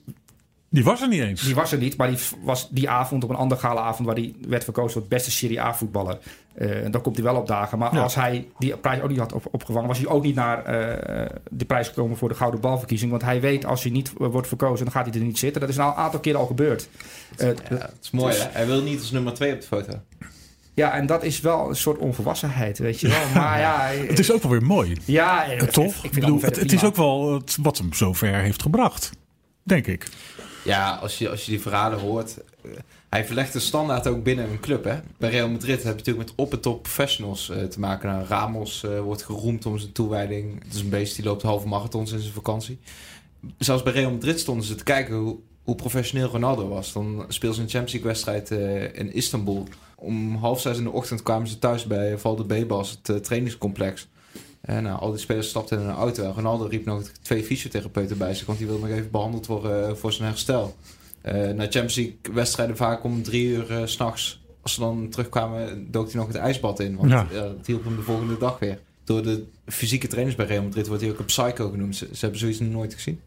die 0.74 0.84
was 0.84 1.02
er 1.02 1.08
niet 1.08 1.22
eens. 1.22 1.42
die 1.42 1.56
was 1.56 1.72
er 1.72 1.78
niet, 1.78 1.98
maar 1.98 2.08
die 2.08 2.18
was 2.44 2.70
die 2.70 2.90
avond 2.90 3.24
op 3.24 3.30
een 3.30 3.36
andere 3.36 3.62
gala 3.62 3.82
avond 3.82 4.08
waar 4.08 4.16
hij 4.16 4.34
werd 4.48 4.64
verkozen 4.64 5.00
tot 5.02 5.10
beste 5.10 5.32
Serie 5.32 5.62
A 5.62 5.74
voetballer. 5.74 6.18
Eh 6.54 6.92
daar 6.92 7.02
komt 7.02 7.16
hij 7.16 7.26
wel 7.26 7.36
op 7.36 7.48
dagen. 7.48 7.78
Maar 7.78 7.94
Ja. 7.94 8.02
als 8.02 8.16
hij 8.16 8.48
die 8.60 8.78
prijs 8.78 9.02
ook 9.02 9.10
niet 9.10 9.18
had 9.20 9.34
op, 9.34 9.46
opgevangen, 9.52 9.88
was 9.88 9.98
hij 9.98 10.08
ook 10.08 10.24
niet 10.24 10.36
naar 10.36 10.66
eh, 10.66 11.26
de 11.50 11.66
prijs 11.66 11.88
gekomen 11.88 12.18
voor 12.18 12.30
de 12.30 12.36
Gouden 12.36 12.60
Balverkiezing. 12.60 13.12
Want 13.12 13.24
hij 13.24 13.42
weet, 13.42 13.66
als 13.66 13.84
hij 13.84 13.92
niet 13.92 14.12
eh, 14.20 14.28
wordt 14.28 14.48
verkozen, 14.48 14.86
dan 14.86 14.94
gaat 14.94 15.06
hij 15.06 15.14
er 15.20 15.26
niet 15.26 15.40
zitten. 15.40 15.62
Dat 15.62 15.70
is 15.70 15.76
nou 15.76 15.92
een 15.92 15.98
aantal 15.98 16.20
keren 16.20 16.40
al 16.40 16.46
gebeurd. 16.46 16.90
Ja, 17.38 17.46
het 17.46 17.98
is 18.02 18.12
mooi 18.12 18.36
hè. 18.36 18.48
Hij 18.52 18.66
wil 18.66 18.82
niet 18.82 19.00
als 19.00 19.12
nummer 19.12 19.34
2 19.34 19.54
op 19.54 19.62
de 19.62 19.68
foto. 19.68 19.94
ja, 20.74 20.94
en 20.94 21.06
dat 21.06 21.24
is 21.24 21.40
wel 21.42 21.70
een 21.70 21.76
soort 21.76 21.98
onvolwassenheid, 21.98 22.78
weet 22.80 23.00
je 23.00 23.08
wel. 23.08 23.22
Maar 23.34 23.60
ja, 23.60 23.78
Het 24.08 24.20
is 24.20 24.32
ook 24.32 24.42
wel 24.42 24.52
weer 24.52 24.64
mooi. 24.64 24.98
ja, 25.06 25.46
toch? 25.72 25.86
Ik 25.86 26.00
vind 26.02 26.06
Ik 26.16 26.20
bedoel, 26.22 26.36
het, 26.36 26.46
het, 26.46 26.56
het 26.56 26.72
is 26.74 26.84
ook 26.84 26.96
wel 26.96 27.34
het, 27.34 27.58
wat 27.62 27.78
hem 27.78 27.94
zover 27.94 28.36
heeft 28.36 28.62
gebracht. 28.62 29.12
Denk 29.66 29.88
ik. 29.88 30.08
Ja, 30.64 30.96
als 30.96 31.18
je, 31.18 31.30
als 31.30 31.46
je 31.46 31.52
die 31.52 31.62
verhalen 31.62 32.00
hoort. 32.00 32.38
eh, 32.62 32.72
hij 33.10 33.26
verlegt 33.26 33.54
de 33.54 33.60
standaard 33.60 34.08
ook 34.08 34.24
binnen 34.24 34.50
een 34.50 34.60
club. 34.60 34.84
Hè? 34.84 35.00
Bij 35.18 35.30
Real 35.30 35.50
Madrid 35.50 35.84
heb 35.84 35.92
je 35.92 35.98
natuurlijk 35.98 36.28
met 36.28 36.34
op 36.36 36.52
en 36.52 36.60
top 36.60 36.82
professionals 36.84 37.50
eh, 37.50 37.64
te 37.64 37.80
maken. 37.80 38.10
Nou, 38.10 38.26
Ramos 38.28 38.84
eh, 38.84 39.00
wordt 39.00 39.24
geroemd 39.24 39.66
om 39.66 39.78
zijn 39.78 39.92
toewijding. 39.92 40.64
Het 40.64 40.74
is 40.74 40.80
een 40.82 40.90
beest 40.90 41.16
die 41.16 41.26
loopt 41.26 41.42
halve 41.42 41.68
marathons 41.68 42.12
in 42.12 42.20
zijn 42.20 42.34
vakantie. 42.34 42.80
Zelfs 43.58 43.84
bij 43.84 43.94
Real 43.94 44.12
Madrid 44.12 44.40
stonden 44.40 44.66
ze 44.66 44.76
te 44.76 44.84
kijken 44.84 45.16
hoe, 45.16 45.38
hoe 45.64 45.76
professioneel 45.76 46.28
Ronaldo 46.28 46.68
was. 46.68 46.94
Dan 46.94 47.26
speelde 47.28 47.56
ze 47.56 47.62
een 47.62 47.70
Champions 47.70 47.92
League 48.04 48.12
wedstrijd 48.12 48.52
in 48.96 49.14
Istanbul. 49.14 49.68
Om 49.96 50.36
half 50.36 50.62
zes 50.62 50.78
in 50.78 50.84
de 50.84 50.92
ochtend 50.92 51.24
kwamen 51.24 51.48
ze 51.48 51.60
thuis 51.60 51.86
bij 51.86 52.18
Valde 52.18 52.44
Bebas, 52.44 53.00
het 53.04 53.24
trainingscomplex. 53.24 54.08
En 54.64 54.84
nou, 54.84 55.00
al 55.00 55.10
die 55.10 55.20
spelers 55.20 55.50
stapten 55.50 55.80
in 55.80 55.86
een 55.86 55.96
auto. 55.96 56.24
En 56.24 56.34
Ronaldo 56.34 56.66
riep 56.66 56.86
nog 56.86 57.02
twee 57.22 57.44
fysiotherapeuten 57.44 58.18
bij 58.18 58.34
zich, 58.34 58.46
want 58.46 58.58
die 58.58 58.68
wilde 58.68 58.88
nog 58.88 58.98
even 58.98 59.12
behandeld 59.12 59.46
worden 59.46 59.88
eh, 59.88 59.96
voor 59.96 60.14
zijn 60.14 60.28
herstel. 60.28 60.76
Eh 61.22 61.34
na 61.34 61.64
Champions 61.64 61.96
League 61.96 62.18
wedstrijden 62.34 62.78
vaak 62.78 63.04
om 63.04 63.24
drie 63.24 63.48
uur 63.48 63.82
s 63.86 63.92
s'nachts. 63.92 64.42
Als 64.62 64.74
ze 64.74 64.80
dan 64.80 65.10
terugkwamen, 65.10 65.92
dook 65.92 66.12
hij 66.12 66.16
nog 66.16 66.28
het 66.28 66.36
ijsbad 66.36 66.80
in. 66.80 66.96
Want 66.96 67.10
Ja. 67.10 67.28
ja. 67.32 67.44
het 67.44 67.68
hielp 67.68 67.84
hem 67.84 67.96
de 67.96 68.02
volgende 68.02 68.38
dag 68.38 68.60
weer. 68.60 68.80
Door 69.04 69.24
de 69.24 69.44
fysieke 69.66 70.08
trainers 70.08 70.36
bij 70.36 70.46
Real 70.46 70.64
Madrid 70.64 70.88
wordt 70.88 71.02
hij 71.02 71.12
ook 71.12 71.20
een 71.20 71.26
psycho 71.26 71.70
genoemd. 71.70 71.96
Ze, 71.96 72.08
ze 72.12 72.20
hebben 72.20 72.40
zoiets 72.40 72.60
nog 72.60 72.72
nooit 72.72 72.94
gezien. 72.94 73.20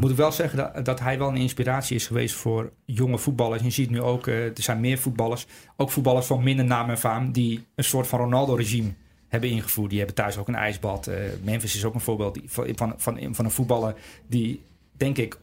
Moet 0.00 0.10
ik 0.10 0.16
wel 0.16 0.32
zeggen 0.32 0.58
dat, 0.58 0.84
dat 0.84 1.00
hij 1.00 1.18
wel 1.18 1.28
een 1.28 1.36
inspiratie 1.36 1.96
is 1.96 2.06
geweest 2.06 2.34
voor 2.34 2.72
jonge 2.84 3.18
voetballers. 3.18 3.62
Je 3.62 3.70
ziet 3.70 3.90
nu 3.90 4.00
ook, 4.00 4.26
eh, 4.26 4.44
er 4.44 4.52
zijn 4.62 4.80
meer 4.80 4.98
voetballers, 4.98 5.46
ook 5.76 5.90
voetballers 5.90 6.26
van 6.26 6.42
minder 6.42 6.64
naam 6.64 6.90
en 6.90 6.98
faam, 6.98 7.32
die 7.32 7.64
een 7.74 7.84
soort 7.84 8.06
van 8.06 8.18
Ronaldo-regime 8.18 8.92
hebben 9.40 9.50
ingevoerd. 9.50 9.88
Die 9.90 9.98
hebben 9.98 10.16
thuis 10.16 10.36
ook 10.38 10.48
een 10.48 10.54
ijsbad. 10.54 11.06
Eh, 11.06 11.16
Memphis 11.42 11.74
is 11.76 11.84
ook 11.84 11.94
een 11.94 12.00
voorbeeld 12.00 12.34
die- 12.34 12.42
van, 12.46 12.74
van, 12.76 12.94
van, 12.96 13.34
van 13.34 13.44
een 13.44 13.50
voetballer 13.50 13.94
die, 14.26 14.62
denk 14.96 15.18
ik, 15.18 15.38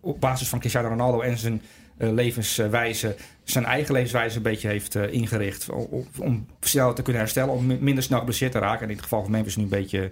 op 0.00 0.20
basis 0.20 0.48
van 0.48 0.58
Cristiano 0.58 0.88
Ronaldo 0.88 1.20
en 1.20 1.38
zijn 1.38 1.62
eh, 1.96 2.10
levenswijze, 2.12 3.16
zijn 3.44 3.64
eigen 3.64 3.92
levenswijze 3.94 4.36
een 4.36 4.42
beetje 4.42 4.68
heeft 4.68 4.94
eh, 4.94 5.12
ingericht. 5.12 5.68
Om, 5.70 6.06
om 6.18 6.46
snel 6.60 6.92
te 6.92 7.02
kunnen 7.02 7.22
herstellen, 7.22 7.54
om 7.54 7.66
mi- 7.66 7.78
minder 7.80 8.04
snel 8.04 8.18
geblesseerd 8.18 8.52
te 8.52 8.58
raken. 8.58 8.82
En 8.82 8.88
in 8.88 8.94
het 8.94 9.02
geval 9.02 9.22
van 9.22 9.30
Memphis 9.30 9.56
nu 9.56 9.62
een 9.62 9.68
beetje 9.68 10.10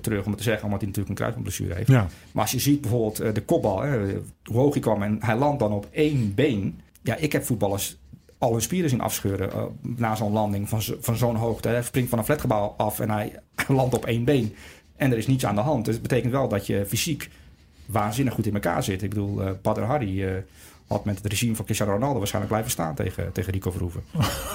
terug 0.00 0.24
om 0.24 0.28
het 0.30 0.36
te 0.38 0.44
zeggen, 0.44 0.64
omdat 0.64 0.78
hij 0.80 0.88
natuurlijk 0.88 1.08
een 1.08 1.14
kruisbandblessure 1.24 1.74
heeft. 1.74 1.88
Ja, 1.88 2.06
Maar 2.32 2.42
als 2.42 2.52
je 2.52 2.58
ziet 2.58 2.80
bijvoorbeeld 2.80 3.34
de 3.34 3.42
kopbal, 3.42 3.80
hè, 3.82 3.98
hoe 4.44 4.56
hoog 4.56 4.72
hij 4.72 4.82
kwam 4.82 5.02
en 5.02 5.16
hij 5.20 5.36
landt 5.36 5.58
dan 5.58 5.72
op 5.72 5.86
één 5.90 6.34
been. 6.34 6.80
Ja, 7.02 7.16
ik 7.16 7.32
heb 7.32 7.44
voetballers 7.44 7.96
al 8.42 8.52
hun 8.52 8.62
spieren 8.62 8.90
zien 8.90 9.00
afscheuren 9.00 9.52
eh, 9.52 9.62
na 9.80 10.14
zo'n 10.14 10.32
landing 10.32 10.68
van, 10.68 10.82
van 11.00 11.16
zo'n 11.16 11.36
hoogte. 11.36 11.68
Hij 11.68 11.82
springt 11.82 12.10
van 12.10 12.18
een 12.18 12.24
flatgebouw 12.24 12.74
af 12.76 13.00
en 13.00 13.10
hij 13.10 13.32
landt 13.68 13.94
op 13.94 14.06
één 14.06 14.24
been. 14.24 14.54
En 14.96 15.12
er 15.12 15.18
is 15.18 15.26
niets 15.26 15.46
aan 15.46 15.54
de 15.54 15.60
hand. 15.60 15.84
Dus 15.84 15.94
het 15.94 16.02
betekent 16.02 16.32
wel 16.32 16.48
dat 16.48 16.66
je 16.66 16.84
fysiek 16.86 17.30
waanzinnig 17.86 18.34
goed 18.34 18.46
in 18.46 18.54
elkaar 18.54 18.82
zit. 18.82 19.02
Ik 19.02 19.08
bedoel, 19.08 19.42
eh 19.42 19.50
Badr 19.62 19.80
Hari 19.80 20.24
eh, 20.24 20.32
had 20.86 21.04
met 21.04 21.16
het 21.16 21.26
regime 21.26 21.56
van 21.56 21.64
Cristiano 21.64 21.92
Ronaldo 21.92 22.18
waarschijnlijk 22.18 22.52
blijven 22.52 22.72
staan 22.72 22.94
tegen, 22.94 23.32
tegen 23.32 23.52
Rico 23.52 23.70
Verhoeven. 23.70 24.02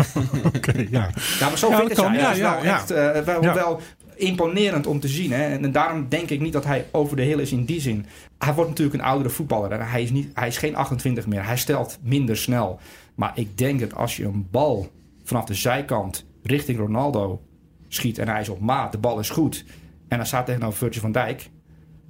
oké, 0.56 0.86
ja. 0.90 1.10
Ja, 1.40 1.48
maar 1.50 1.58
zo 1.58 1.70
Ja, 1.70 1.82
is 1.90 1.96
kan. 1.96 2.12
hij. 2.12 2.20
Ja, 2.20 2.32
ja, 2.34 2.64
ja. 2.64 2.78
echt 2.78 3.54
wel 3.54 3.82
imponerend 4.18 4.88
om 4.88 5.00
te 5.00 5.08
zien. 5.08 5.32
Hè? 5.32 5.44
En, 5.44 5.64
en 5.64 5.72
daarom 5.72 6.10
denk 6.10 6.30
ik 6.30 6.40
niet 6.40 6.54
dat 6.54 6.66
hij 6.66 6.86
over 6.92 7.16
de 7.16 7.22
hill 7.22 7.40
is 7.40 7.52
in 7.52 7.66
die 7.66 7.82
zin. 7.82 8.06
Hij 8.38 8.54
wordt 8.54 8.70
natuurlijk 8.70 9.00
een 9.00 9.06
oudere 9.06 9.30
voetballer. 9.30 9.72
En 9.72 9.88
hij, 9.88 10.04
is 10.04 10.12
niet, 10.12 10.30
hij 10.34 10.48
is 10.48 10.58
geen 10.58 10.76
28 10.76 11.28
meer. 11.28 11.46
Hij 11.46 11.58
stelt 11.58 12.00
minder 12.02 12.38
snel. 12.38 12.80
Maar 13.16 13.32
ik 13.36 13.58
denk 13.58 13.80
dat 13.80 13.96
als 13.96 14.18
je 14.18 14.26
een 14.26 14.48
bal 14.52 14.92
vanaf 15.24 15.46
de 15.46 15.54
zijkant 15.54 16.26
richting 16.44 16.78
Ronaldo 16.78 17.42
schiet... 17.88 18.18
en 18.18 18.28
hij 18.28 18.42
is 18.42 18.50
op 18.50 18.60
maat, 18.60 18.92
de 18.92 18.98
bal 18.98 19.20
is 19.20 19.30
goed... 19.30 19.66
en 20.08 20.18
hij 20.18 20.28
staat 20.28 20.46
tegenover 20.46 20.78
Virgil 20.78 21.02
van 21.02 21.12
Dijk... 21.12 21.50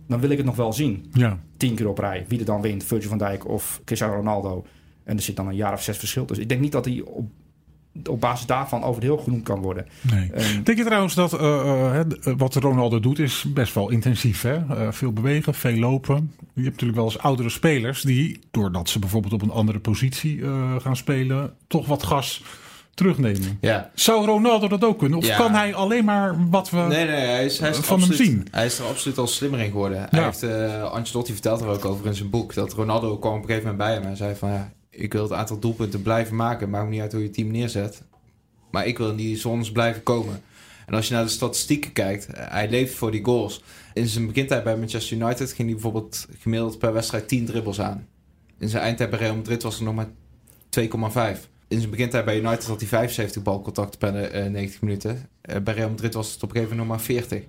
dan 0.07 0.19
wil 0.19 0.29
ik 0.29 0.37
het 0.37 0.45
nog 0.45 0.55
wel 0.55 0.73
zien. 0.73 1.05
ja. 1.13 1.39
Tien 1.57 1.75
keer 1.75 1.87
op 1.87 1.97
rij. 1.97 2.25
Wie 2.27 2.39
er 2.39 2.45
dan 2.45 2.61
wint, 2.61 2.83
Virgil 2.83 3.09
van 3.09 3.17
Dijk 3.17 3.47
of 3.47 3.81
Cristiano 3.85 4.15
Ronaldo. 4.15 4.65
En 5.03 5.15
er 5.15 5.21
zit 5.21 5.35
dan 5.35 5.47
een 5.47 5.55
jaar 5.55 5.73
of 5.73 5.83
zes 5.83 5.97
verschil 5.97 6.25
tussen. 6.25 6.43
Ik 6.43 6.49
denk 6.49 6.61
niet 6.61 6.71
dat 6.71 6.85
hij 6.85 7.01
op, 7.01 7.29
op 8.09 8.21
basis 8.21 8.45
daarvan 8.45 8.83
over 8.83 9.01
de 9.01 9.07
hill 9.07 9.17
genoemd 9.23 9.43
kan 9.43 9.59
worden. 9.61 9.85
Nee. 10.11 10.31
Ehm, 10.33 10.63
Denk 10.63 10.77
je 10.77 10.83
trouwens 10.85 11.15
dat 11.15 11.33
eh, 11.33 11.99
eh, 11.99 12.05
wat 12.37 12.55
Ronaldo 12.55 12.99
doet 12.99 13.19
is 13.19 13.45
best 13.53 13.73
wel 13.73 13.89
intensief? 13.89 14.41
Hè? 14.41 14.55
Eh, 14.55 14.91
veel 14.91 15.11
bewegen, 15.13 15.53
veel 15.53 15.77
lopen. 15.77 16.31
Je 16.39 16.61
hebt 16.63 16.71
natuurlijk 16.71 16.95
wel 16.99 17.05
eens 17.05 17.19
oudere 17.19 17.49
spelers 17.49 18.01
die, 18.01 18.39
doordat 18.51 18.89
ze 18.89 18.99
bijvoorbeeld 18.99 19.33
op 19.33 19.41
een 19.41 19.51
andere 19.51 19.79
positie 19.79 20.41
eh, 20.41 20.75
gaan 20.79 20.95
spelen, 20.95 21.53
toch 21.67 21.87
wat 21.87 22.03
gas 22.03 22.43
terugnemen. 22.93 23.57
Ja. 23.61 23.91
Zou 23.93 24.25
Ronaldo 24.25 24.67
dat 24.67 24.83
ook 24.83 24.99
kunnen? 24.99 25.17
Of 25.17 25.25
Ja. 25.25 25.37
kan 25.37 25.53
hij 25.53 25.73
alleen 25.75 26.05
maar 26.05 26.49
wat 26.49 26.69
we... 26.69 26.77
Nee, 26.77 27.05
nee, 27.05 27.15
hij 27.25 27.45
is, 27.45 27.59
hij 27.59 27.69
is 27.69 27.77
er 27.77 27.83
Van 27.83 28.01
hem 28.01 28.13
zien. 28.13 28.47
Hij 28.51 28.65
is 28.65 28.79
er 28.79 28.85
absoluut 28.85 29.17
al 29.17 29.27
slimmer 29.27 29.59
in 29.59 29.71
geworden. 29.71 29.97
Hij 30.09 30.19
Ja. 30.19 30.25
heeft, 30.25 30.43
eh 30.43 30.83
Ancelotti 30.83 31.31
vertelt 31.33 31.61
er 31.61 31.67
ook 31.67 31.85
over 31.85 32.05
in 32.05 32.13
zijn 32.15 32.29
boek, 32.29 32.53
dat 32.53 32.73
Ronaldo 32.73 33.17
kwam 33.17 33.33
op 33.33 33.39
een 33.41 33.45
gegeven 33.47 33.69
moment 33.69 33.87
bij 33.89 33.93
hem 33.97 34.03
en 34.11 34.17
zei 34.17 34.35
van, 34.35 34.49
ja, 34.49 34.71
ik 34.89 35.13
wil 35.13 35.23
het 35.23 35.31
aantal 35.31 35.59
doelpunten 35.59 36.01
blijven 36.01 36.35
maken, 36.35 36.69
maakt 36.69 36.89
niet 36.89 37.01
uit 37.01 37.11
hoe 37.11 37.21
je 37.21 37.29
team 37.29 37.51
neerzet. 37.51 38.01
Maar 38.71 38.87
ik 38.87 38.97
wil 38.97 39.09
in 39.09 39.15
die 39.15 39.37
zones 39.37 39.71
blijven 39.71 40.03
komen. 40.03 40.41
En 40.85 40.93
als 40.93 41.07
je 41.07 41.13
naar 41.13 41.23
de 41.23 41.29
statistieken 41.29 41.93
kijkt, 41.93 42.25
eh, 42.25 42.45
hij 42.49 42.69
leeft 42.69 42.93
voor 42.93 43.11
die 43.11 43.23
goals. 43.23 43.63
In 43.93 44.07
zijn 44.07 44.27
begintijd 44.27 44.63
bij 44.63 44.77
Manchester 44.77 45.17
United 45.17 45.47
ging 45.51 45.67
hij 45.67 45.77
bijvoorbeeld 45.77 46.27
gemiddeld 46.39 46.79
per 46.79 46.93
wedstrijd 46.93 47.27
10 47.27 47.45
dribbles 47.45 47.81
aan. 47.81 48.07
In 48.59 48.69
zijn 48.69 48.83
eindtijd 48.83 49.09
bij 49.09 49.19
Real 49.19 49.35
Madrid 49.35 49.63
was 49.63 49.77
er 49.77 49.83
nog 49.83 49.95
maar 49.95 50.09
2,5. 50.69 51.49
In 51.67 51.79
zijn 51.79 51.91
begintijd 51.91 52.25
bij 52.25 52.37
United 52.37 52.65
had 52.65 52.79
hij 52.79 52.87
75 52.89 53.43
balcontacten 53.43 53.99
per 53.99 54.23
eh, 54.23 54.51
90 54.51 54.81
minuten. 54.81 55.29
Eh, 55.41 55.61
bij 55.61 55.73
Real 55.73 55.89
Madrid 55.89 56.13
was 56.13 56.33
het 56.33 56.43
op 56.43 56.49
een 56.49 56.55
gegeven 56.55 56.77
moment 56.77 56.97
nog 56.97 56.97
maar 56.97 57.15
40. 57.15 57.43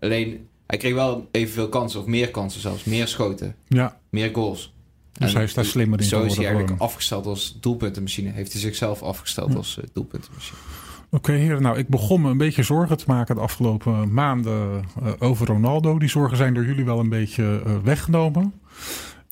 Alleen, 0.00 0.48
hij 0.66 0.78
kreeg 0.78 0.94
wel 0.94 1.28
evenveel 1.30 1.68
kansen, 1.68 2.00
of 2.00 2.06
meer 2.06 2.30
kansen 2.30 2.60
zelfs. 2.60 2.84
Meer 2.84 3.08
schoten, 3.08 3.56
Ja, 3.68 4.00
meer 4.10 4.34
goals. 4.34 4.74
Dus 5.18 5.28
En 5.30 5.34
hij 5.36 5.44
is 5.44 5.54
daar 5.54 5.64
slimmer 5.64 5.98
in 6.00 6.04
Zo 6.04 6.22
is 6.22 6.26
hij 6.36 6.44
eigenlijk 6.44 6.68
gewoon. 6.68 6.88
afgesteld 6.88 7.26
als 7.26 7.58
doelpuntenmachine. 7.60 8.30
Heeft 8.30 8.52
hij 8.52 8.60
zichzelf 8.60 9.02
afgesteld 9.02 9.54
als 9.56 9.78
eh, 9.78 9.84
doelpuntenmachine. 9.92 10.58
Oké, 11.10 11.32
heren. 11.32 11.62
Nou, 11.62 11.78
ik 11.78 11.88
begon 11.88 12.20
me 12.20 12.30
een 12.30 12.38
beetje 12.38 12.62
zorgen 12.62 12.96
te 12.96 13.04
maken 13.06 13.34
de 13.34 13.40
afgelopen 13.40 14.12
maanden 14.12 14.84
eh, 15.02 15.12
over 15.18 15.46
Ronaldo. 15.46 15.98
Die 15.98 16.08
zorgen 16.08 16.36
zijn 16.36 16.54
door 16.54 16.64
jullie 16.64 16.84
wel 16.84 16.98
een 16.98 17.08
beetje 17.08 17.62
eh, 17.66 17.76
weggenomen. 17.82 18.52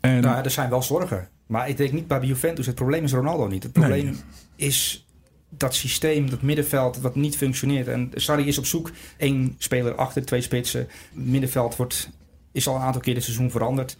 En 0.01 0.21
Nou, 0.21 0.45
er 0.45 0.51
zijn 0.51 0.71
wel 0.71 0.83
zorgen. 0.83 1.29
Maar 1.47 1.69
ik 1.69 1.77
denk 1.77 1.93
niet 1.93 2.07
bij 2.07 2.21
Juventus. 2.21 2.67
Het 2.67 2.75
probleem 2.75 3.05
is 3.05 3.13
Ronaldo 3.13 3.47
niet. 3.47 3.63
Het 3.63 3.73
probleem 3.73 4.05
Nee. 4.05 4.15
is 4.57 5.07
dat 5.51 5.75
systeem, 5.75 6.31
dat 6.31 6.43
middenveld, 6.43 6.99
wat 7.01 7.15
niet 7.15 7.37
functioneert. 7.37 7.89
En 7.89 8.11
Sarri 8.15 8.47
is 8.47 8.59
op 8.59 8.67
zoek. 8.67 8.91
Één 9.17 9.55
speler 9.59 9.95
achter, 9.95 10.25
twee 10.25 10.41
spitsen. 10.41 10.81
Het 10.81 10.89
middenveld 11.27 11.77
wordt, 11.77 12.11
is 12.53 12.69
al 12.69 12.75
een 12.77 12.83
aantal 12.83 13.01
keer 13.01 13.15
dit 13.15 13.23
seizoen 13.25 13.51
veranderd. 13.51 13.97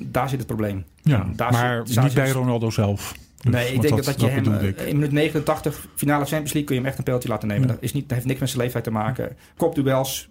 Daar 0.00 0.28
zit 0.28 0.38
het 0.38 0.46
probleem. 0.46 0.84
ja, 1.02 1.28
daar 1.36 1.52
maar 1.52 1.80
zit- 1.84 2.02
niet 2.02 2.14
bij 2.14 2.30
Ronaldo 2.30 2.70
zelf. 2.70 3.14
Dus, 3.42 3.52
nee, 3.52 3.72
ik 3.72 3.80
denk 3.80 4.04
dat, 4.04 4.20
je 4.20 4.26
hem 4.26 4.54
eh, 4.54 4.86
in 4.88 4.94
minuut 4.96 5.12
89, 5.12 5.86
finale 5.94 6.24
Champions 6.24 6.52
League, 6.52 6.64
kun 6.64 6.74
je 6.74 6.80
hem 6.80 6.88
echt 6.90 6.98
een 6.98 7.04
penalty 7.04 7.28
laten 7.28 7.48
nemen. 7.48 7.66
Ja. 7.66 7.72
Dat, 7.72 7.82
is 7.82 7.92
niet, 7.92 8.02
dat 8.02 8.12
heeft 8.12 8.26
niks 8.26 8.40
met 8.40 8.48
zijn 8.48 8.62
leeftijd 8.62 8.84
te 8.84 8.90
maken. 8.90 9.36
Kopduels, 9.56 10.28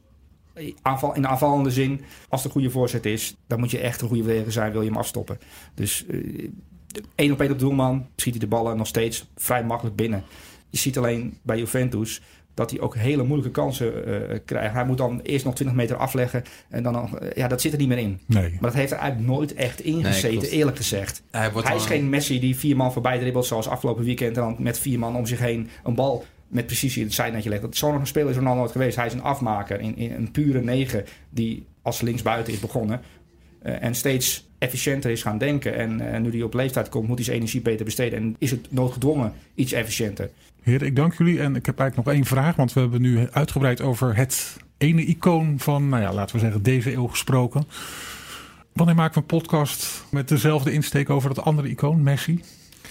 aanval, 0.82 1.16
in 1.16 1.22
de 1.22 1.28
aanvallende 1.28 1.72
zin, 1.72 2.02
als 2.30 2.46
een 2.46 2.52
goede 2.52 2.70
voorzet 2.70 3.06
is, 3.06 3.36
dan 3.48 3.60
moet 3.60 3.72
je 3.72 3.80
echt 3.80 4.02
een 4.02 4.08
goede 4.08 4.24
verdediger 4.24 4.52
zijn, 4.52 4.72
wil 4.72 4.82
je 4.82 4.88
hem 4.88 4.98
afstoppen. 4.98 5.40
Dus 5.74 6.06
eh, 6.06 6.50
één 7.16 7.32
op 7.32 7.42
één 7.42 7.52
op 7.52 7.60
doelman, 7.60 8.08
schiet 8.16 8.34
hij 8.34 8.40
de 8.40 8.48
ballen 8.48 8.78
nog 8.78 8.88
steeds 8.88 9.30
vrij 9.36 9.64
makkelijk 9.64 9.96
binnen. 9.96 10.24
Je 10.70 10.78
ziet 10.78 10.98
alleen 10.98 11.38
bij 11.42 11.58
Juventus 11.58 12.22
dat 12.54 12.72
hij 12.72 12.80
ook 12.80 12.96
hele 12.96 13.24
moeilijke 13.24 13.52
kansen 13.54 14.06
eh, 14.30 14.40
krijgt. 14.46 14.74
Hij 14.74 14.86
moet 14.86 14.98
dan 14.98 15.20
eerst 15.24 15.46
nog 15.46 15.56
20 15.56 15.76
meter 15.78 15.96
afleggen 15.96 16.44
en 16.70 16.84
dan, 16.84 16.94
nog- 16.94 17.16
eh, 17.16 17.32
ja, 17.36 17.48
dat 17.48 17.62
zit 17.62 17.72
er 17.72 17.78
niet 17.78 17.88
meer 17.88 17.98
in. 17.98 18.20
Nee. 18.26 18.50
Maar 18.52 18.60
dat 18.62 18.74
heeft 18.74 18.92
er 18.92 18.98
eigenlijk 18.98 19.32
nooit 19.32 19.54
echt 19.54 19.80
ingezeten, 19.82 20.40
Nee, 20.42 20.50
eerlijk 20.50 20.78
gezegd. 20.78 21.24
Hij, 21.32 21.52
wordt 21.52 21.68
Hij 21.68 21.76
is 21.78 21.82
dan- 21.84 21.92
geen 21.92 22.10
Messi 22.10 22.40
die 22.40 22.56
vier 22.58 22.76
man 22.76 22.94
voorbij 22.94 23.20
dribbelt 23.20 23.46
zoals 23.46 23.68
afgelopen 23.68 24.04
weekend 24.04 24.38
en 24.38 24.44
dan 24.44 24.56
met 24.60 24.80
vier 24.80 25.00
man 25.00 25.16
om 25.16 25.26
zich 25.26 25.40
heen 25.40 25.70
een 25.84 25.96
bal 25.96 26.26
met 26.48 26.66
precisie 26.66 27.00
in 27.02 27.06
het 27.08 27.16
zijnetje 27.16 27.50
legt. 27.50 27.62
Dat 27.62 27.76
zo'n 27.76 28.06
speler 28.06 28.30
is 28.30 28.36
Ronaldo 28.36 28.60
nooit 28.60 28.72
geweest. 28.72 28.96
Hij 28.96 29.06
is 29.06 29.14
een 29.14 29.24
afmaker, 29.24 29.80
in, 29.80 29.98
in 29.98 30.12
een 30.14 30.32
pure 30.32 30.62
negen 30.62 31.06
die 31.30 31.66
als 31.82 32.02
linksbuiten 32.02 32.54
is 32.54 32.60
begonnen. 32.60 33.02
Eh, 33.62 33.84
en 33.84 33.96
steeds 33.96 34.50
efficiënter 34.58 35.12
is 35.12 35.22
gaan 35.22 35.38
denken. 35.38 35.76
En 35.76 36.14
eh, 36.14 36.20
nu 36.20 36.30
hij 36.30 36.42
op 36.42 36.54
leeftijd 36.54 36.90
komt, 36.90 37.08
moet 37.08 37.16
hij 37.16 37.26
zijn 37.26 37.38
energie 37.38 37.62
beter 37.62 37.86
besteden. 37.86 38.20
En 38.20 38.36
is 38.40 38.52
het 38.52 38.72
noodgedwongen 38.72 39.34
iets 39.56 39.72
efficiënter. 39.72 40.30
Heren, 40.62 40.88
ik 40.88 40.96
dank 40.96 41.18
jullie. 41.18 41.40
En 41.40 41.56
ik 41.56 41.66
heb 41.66 41.80
eigenlijk 41.80 42.08
nog 42.08 42.16
één 42.16 42.26
vraag. 42.26 42.56
Want 42.56 42.74
we 42.74 42.80
hebben 42.80 43.02
nu 43.02 43.30
uitgebreid 43.32 43.82
over 43.82 44.16
het 44.16 44.58
ene 44.78 45.06
icoon 45.06 45.60
van, 45.60 45.90
nou 45.90 46.02
ja, 46.02 46.14
laten 46.14 46.36
we 46.36 46.42
zeggen, 46.42 46.64
deze 46.64 46.94
eeuw 46.94 47.08
gesproken. 47.08 47.64
Wanneer 48.74 48.96
maken 48.96 49.14
we 49.14 49.20
een 49.20 49.40
podcast 49.40 50.04
met 50.10 50.28
dezelfde 50.28 50.72
insteek 50.72 51.10
over 51.10 51.34
dat 51.34 51.46
andere 51.46 51.70
icoon, 51.70 52.04
Messi? 52.04 52.44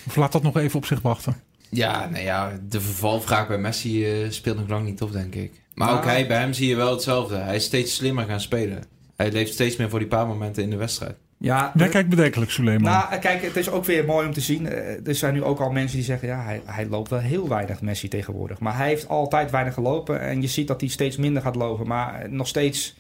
Of 0.07 0.17
laat 0.17 0.33
dat 0.33 0.43
nog 0.43 0.57
even 0.57 0.79
op 0.79 0.87
zich 0.87 1.01
wachten? 1.03 1.37
Ja, 1.71 2.09
nou 2.09 2.25
ja, 2.25 2.59
de 2.69 2.81
vervalvraag 2.81 3.49
bij 3.49 3.59
Messi 3.59 4.23
eh, 4.23 4.31
speelt 4.31 4.57
nog 4.57 4.69
lang 4.69 4.85
niet 4.85 5.03
op, 5.03 5.13
denk 5.13 5.35
ik. 5.35 5.53
Maar 5.75 5.87
Nou. 5.89 5.99
ook 5.99 6.05
hij, 6.05 6.27
bij 6.27 6.39
hem 6.39 6.53
zie 6.53 6.69
je 6.69 6.77
wel 6.77 6.91
hetzelfde. 6.91 7.37
Hij 7.37 7.57
is 7.57 7.65
steeds 7.65 7.95
slimmer 7.95 8.25
gaan 8.25 8.41
spelen. 8.41 8.83
Hij 9.21 9.33
leeft 9.33 9.53
steeds 9.53 9.77
meer 9.77 9.89
voor 9.91 9.99
die 9.99 10.09
paar 10.09 10.27
momenten 10.27 10.63
in 10.63 10.71
de 10.71 10.77
wedstrijd. 10.77 11.17
Ja, 11.39 11.73
Jij 11.75 11.89
kijkt 11.89 12.09
bedenkelijk, 12.09 12.51
Suleiman. 12.51 12.91
Nou, 12.91 13.19
kijk, 13.19 13.43
het 13.43 13.57
is 13.57 13.71
ook 13.71 13.85
weer 13.85 14.05
mooi 14.05 14.27
om 14.27 14.33
te 14.33 14.41
zien. 14.41 14.67
Eh, 14.67 15.07
Er 15.07 15.15
zijn 15.15 15.35
nu 15.35 15.43
ook 15.43 15.61
al 15.61 15.71
mensen 15.71 15.97
die 15.97 16.07
zeggen... 16.07 16.29
ja, 16.29 16.43
hij, 16.45 16.63
hij 16.65 16.87
loopt 16.87 17.11
wel 17.11 17.19
heel 17.19 17.49
weinig, 17.49 17.83
Messi, 17.83 18.09
tegenwoordig. 18.09 18.59
Maar 18.59 18.77
hij 18.77 18.89
heeft 18.89 19.09
altijd 19.09 19.51
weinig 19.51 19.75
gelopen. 19.75 20.21
En 20.21 20.41
je 20.43 20.47
ziet 20.49 20.67
dat 20.69 20.81
hij 20.81 20.91
steeds 20.91 21.17
minder 21.17 21.43
gaat 21.43 21.55
lopen. 21.57 21.87
Maar 21.87 22.27
nog 22.31 22.47
steeds... 22.49 22.97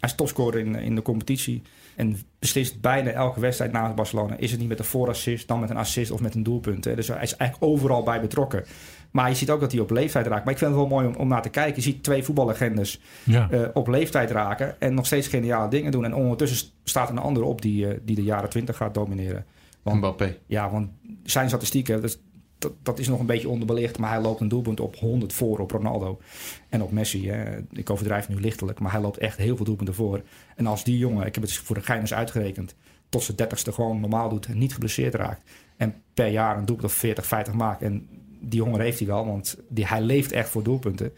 Hij 0.00 0.08
is 0.08 0.14
topscorer 0.14 0.60
in, 0.60 0.74
in 0.74 0.94
de 0.94 1.02
competitie. 1.02 1.62
En 1.96 2.16
beslist 2.38 2.80
bijna 2.80 3.10
elke 3.10 3.40
wedstrijd 3.40 3.72
namens 3.72 3.94
Barcelona. 3.94 4.36
Is 4.36 4.50
het 4.50 4.60
niet 4.60 4.68
met 4.68 4.78
een 4.78 4.84
voorassist, 4.84 5.48
dan 5.48 5.60
met 5.60 5.70
een 5.70 5.76
assist 5.76 6.10
of 6.10 6.20
met 6.20 6.34
een 6.34 6.42
doelpunt. 6.42 6.84
Hè. 6.84 6.94
Dus 6.94 7.08
hij 7.08 7.22
is 7.22 7.36
eigenlijk 7.36 7.72
overal 7.72 8.02
bij 8.02 8.20
betrokken. 8.20 8.64
Maar 9.10 9.28
je 9.28 9.34
ziet 9.34 9.50
ook 9.50 9.60
dat 9.60 9.72
hij 9.72 9.80
op 9.80 9.90
leeftijd 9.90 10.26
raakt. 10.26 10.44
Maar 10.44 10.52
ik 10.52 10.58
vind 10.58 10.70
het 10.70 10.80
wel 10.80 10.88
mooi 10.88 11.06
om, 11.06 11.14
om 11.14 11.28
naar 11.28 11.42
te 11.42 11.48
kijken. 11.48 11.74
Je 11.76 11.80
ziet 11.82 12.02
twee 12.02 12.22
voetballegendes 12.22 13.00
Ja. 13.24 13.50
eh, 13.50 13.60
op 13.72 13.88
leeftijd 13.88 14.30
raken. 14.30 14.80
En 14.80 14.94
nog 14.94 15.06
steeds 15.06 15.28
geniale 15.28 15.68
dingen 15.70 15.92
doen. 15.92 16.04
En 16.04 16.14
ondertussen 16.14 16.68
staat 16.84 17.08
er 17.08 17.14
een 17.16 17.22
andere 17.22 17.46
op 17.46 17.62
die, 17.62 17.88
eh, 17.88 17.98
die 18.02 18.16
de 18.16 18.22
jaren 18.22 18.48
20 18.50 18.76
gaat 18.76 18.94
domineren. 18.94 19.44
Want- 19.82 19.96
Mbappé. 19.98 20.36
Ja, 20.46 20.70
want 20.70 20.88
zijn 21.24 21.48
statistieken, 21.48 22.00
dat, 22.02 22.18
dat, 22.58 22.72
dat 22.82 22.98
is 22.98 23.08
nog 23.08 23.20
een 23.20 23.26
beetje 23.26 23.48
onderbelicht. 23.48 23.98
Maar 23.98 24.10
hij 24.10 24.20
loopt 24.20 24.40
een 24.40 24.48
doelpunt 24.48 24.80
op 24.80 24.96
100 24.96 25.32
voor 25.32 25.58
op 25.58 25.70
Ronaldo 25.70 26.20
en 26.68 26.82
op 26.82 26.90
Messi. 26.90 27.28
Hè. 27.30 27.58
Ik 27.72 27.90
overdrijf 27.90 28.28
nu 28.28 28.40
lichtelijk, 28.40 28.80
maar 28.80 28.92
hij 28.92 29.00
loopt 29.00 29.18
echt 29.18 29.38
heel 29.38 29.56
veel 29.56 29.64
doelpunten 29.64 29.94
voor. 29.94 30.22
En 30.56 30.66
als 30.66 30.84
die 30.84 30.98
jongen, 30.98 31.26
ik 31.26 31.34
heb 31.34 31.44
het 31.44 31.52
voor 31.52 31.76
de 31.76 31.82
gein 31.82 32.00
eens 32.00 32.14
uitgerekend, 32.14 32.74
tot 33.08 33.22
zijn 33.22 33.36
dertigste 33.36 33.72
gewoon 33.72 34.00
normaal 34.00 34.28
doet 34.28 34.46
en 34.46 34.58
niet 34.58 34.72
geblesseerd 34.72 35.14
raakt. 35.14 35.50
En 35.76 35.94
per 36.14 36.28
jaar 36.28 36.58
een 36.58 36.64
doelpunt 36.64 36.88
of 36.88 36.96
40, 36.96 37.26
50 37.26 37.54
maakt. 37.54 37.82
En 37.82 38.08
die 38.40 38.60
jongen 38.60 38.80
heeft 38.80 38.98
hij 38.98 39.08
wel, 39.08 39.26
want 39.26 39.58
die, 39.68 39.86
hij 39.86 40.00
leeft 40.00 40.32
echt 40.32 40.48
voor 40.48 40.62
doelpunten. 40.62 41.12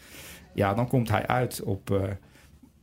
Ja, 0.54 0.74
dan 0.74 0.88
komt 0.88 1.08
hij 1.08 1.26
uit 1.26 1.62
op 1.62 1.90
eh, 1.90 2.02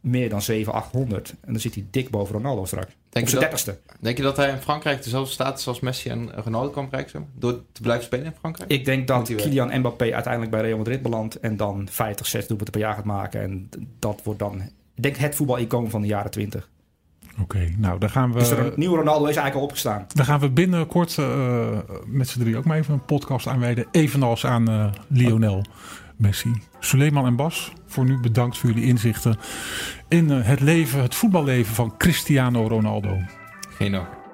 meer 0.05 0.29
dan 0.29 0.41
7, 0.41 0.73
800. 0.73 1.29
En 1.29 1.51
dan 1.51 1.61
zit 1.61 1.73
hij 1.73 1.85
dik 1.91 2.09
boven 2.09 2.35
Ronaldo 2.35 2.65
straks. 2.65 2.95
Denk 3.09 3.25
je, 3.25 3.31
dat, 3.31 3.41
dertigste. 3.41 3.77
denk 3.99 4.17
je 4.17 4.23
dat 4.23 4.37
hij 4.37 4.49
in 4.49 4.57
Frankrijk 4.57 5.03
dezelfde 5.03 5.33
status 5.33 5.67
als 5.67 5.79
Messi 5.79 6.09
en 6.09 6.31
Ronaldo 6.43 6.69
kan 6.69 6.89
bereiken? 6.89 7.27
Door 7.33 7.61
te 7.71 7.81
blijven 7.81 8.05
spelen 8.05 8.25
in 8.25 8.33
Frankrijk? 8.39 8.71
Ik 8.71 8.85
denk 8.85 9.07
dat. 9.07 9.35
Kylian 9.35 9.79
Mbappé 9.79 10.13
uiteindelijk 10.13 10.51
bij 10.51 10.61
Real 10.61 10.77
Madrid 10.77 11.01
belandt 11.01 11.39
en 11.39 11.57
dan 11.57 11.87
50, 11.91 12.25
60 12.25 12.47
doelpunten 12.47 12.73
per 12.73 12.81
jaar 12.81 12.95
gaat 12.95 13.05
maken. 13.05 13.41
En 13.41 13.69
dat 13.99 14.21
wordt 14.23 14.39
dan, 14.39 14.61
ik 14.95 15.03
denk, 15.03 15.15
het 15.15 15.35
voetbalicoon 15.35 15.89
van 15.89 16.01
de 16.01 16.07
jaren 16.07 16.31
20. 16.31 16.69
Oké, 17.41 17.73
nou 17.77 17.99
dan 17.99 18.09
gaan 18.09 18.33
we. 18.33 18.39
dus 18.39 18.49
de 18.49 18.73
nieuwe 18.75 18.97
Ronaldo 18.97 19.21
is 19.21 19.35
eigenlijk 19.35 19.55
al 19.55 19.63
opgestaan. 19.63 20.05
Dan 20.13 20.25
gaan 20.25 20.39
we 20.39 20.49
binnenkort 20.49 21.17
eh, 21.17 21.77
met 22.05 22.27
z'n 22.27 22.39
drie 22.39 22.57
ook 22.57 22.65
maar 22.65 22.77
even 22.77 22.93
een 22.93 23.05
podcast 23.05 23.47
aanwijden. 23.47 23.85
Evenals 23.91 24.45
aan 24.45 24.69
eh, 24.69 24.91
Lionel 25.07 25.63
Messi. 26.17 26.51
Suleiman 26.79 27.25
en 27.25 27.35
Bas, 27.35 27.73
voor 27.85 28.05
nu 28.05 28.19
bedankt 28.19 28.57
voor 28.57 28.69
jullie 28.69 28.87
inzichten 28.87 29.37
in 30.07 30.31
eh, 30.31 30.47
het 30.47 30.59
leven, 30.59 31.01
het 31.01 31.15
voetballeven 31.15 31.75
van 31.75 31.97
Cristiano 31.97 32.67
Ronaldo. 32.67 33.17
Geen 33.77 33.91
dank. 33.91 34.24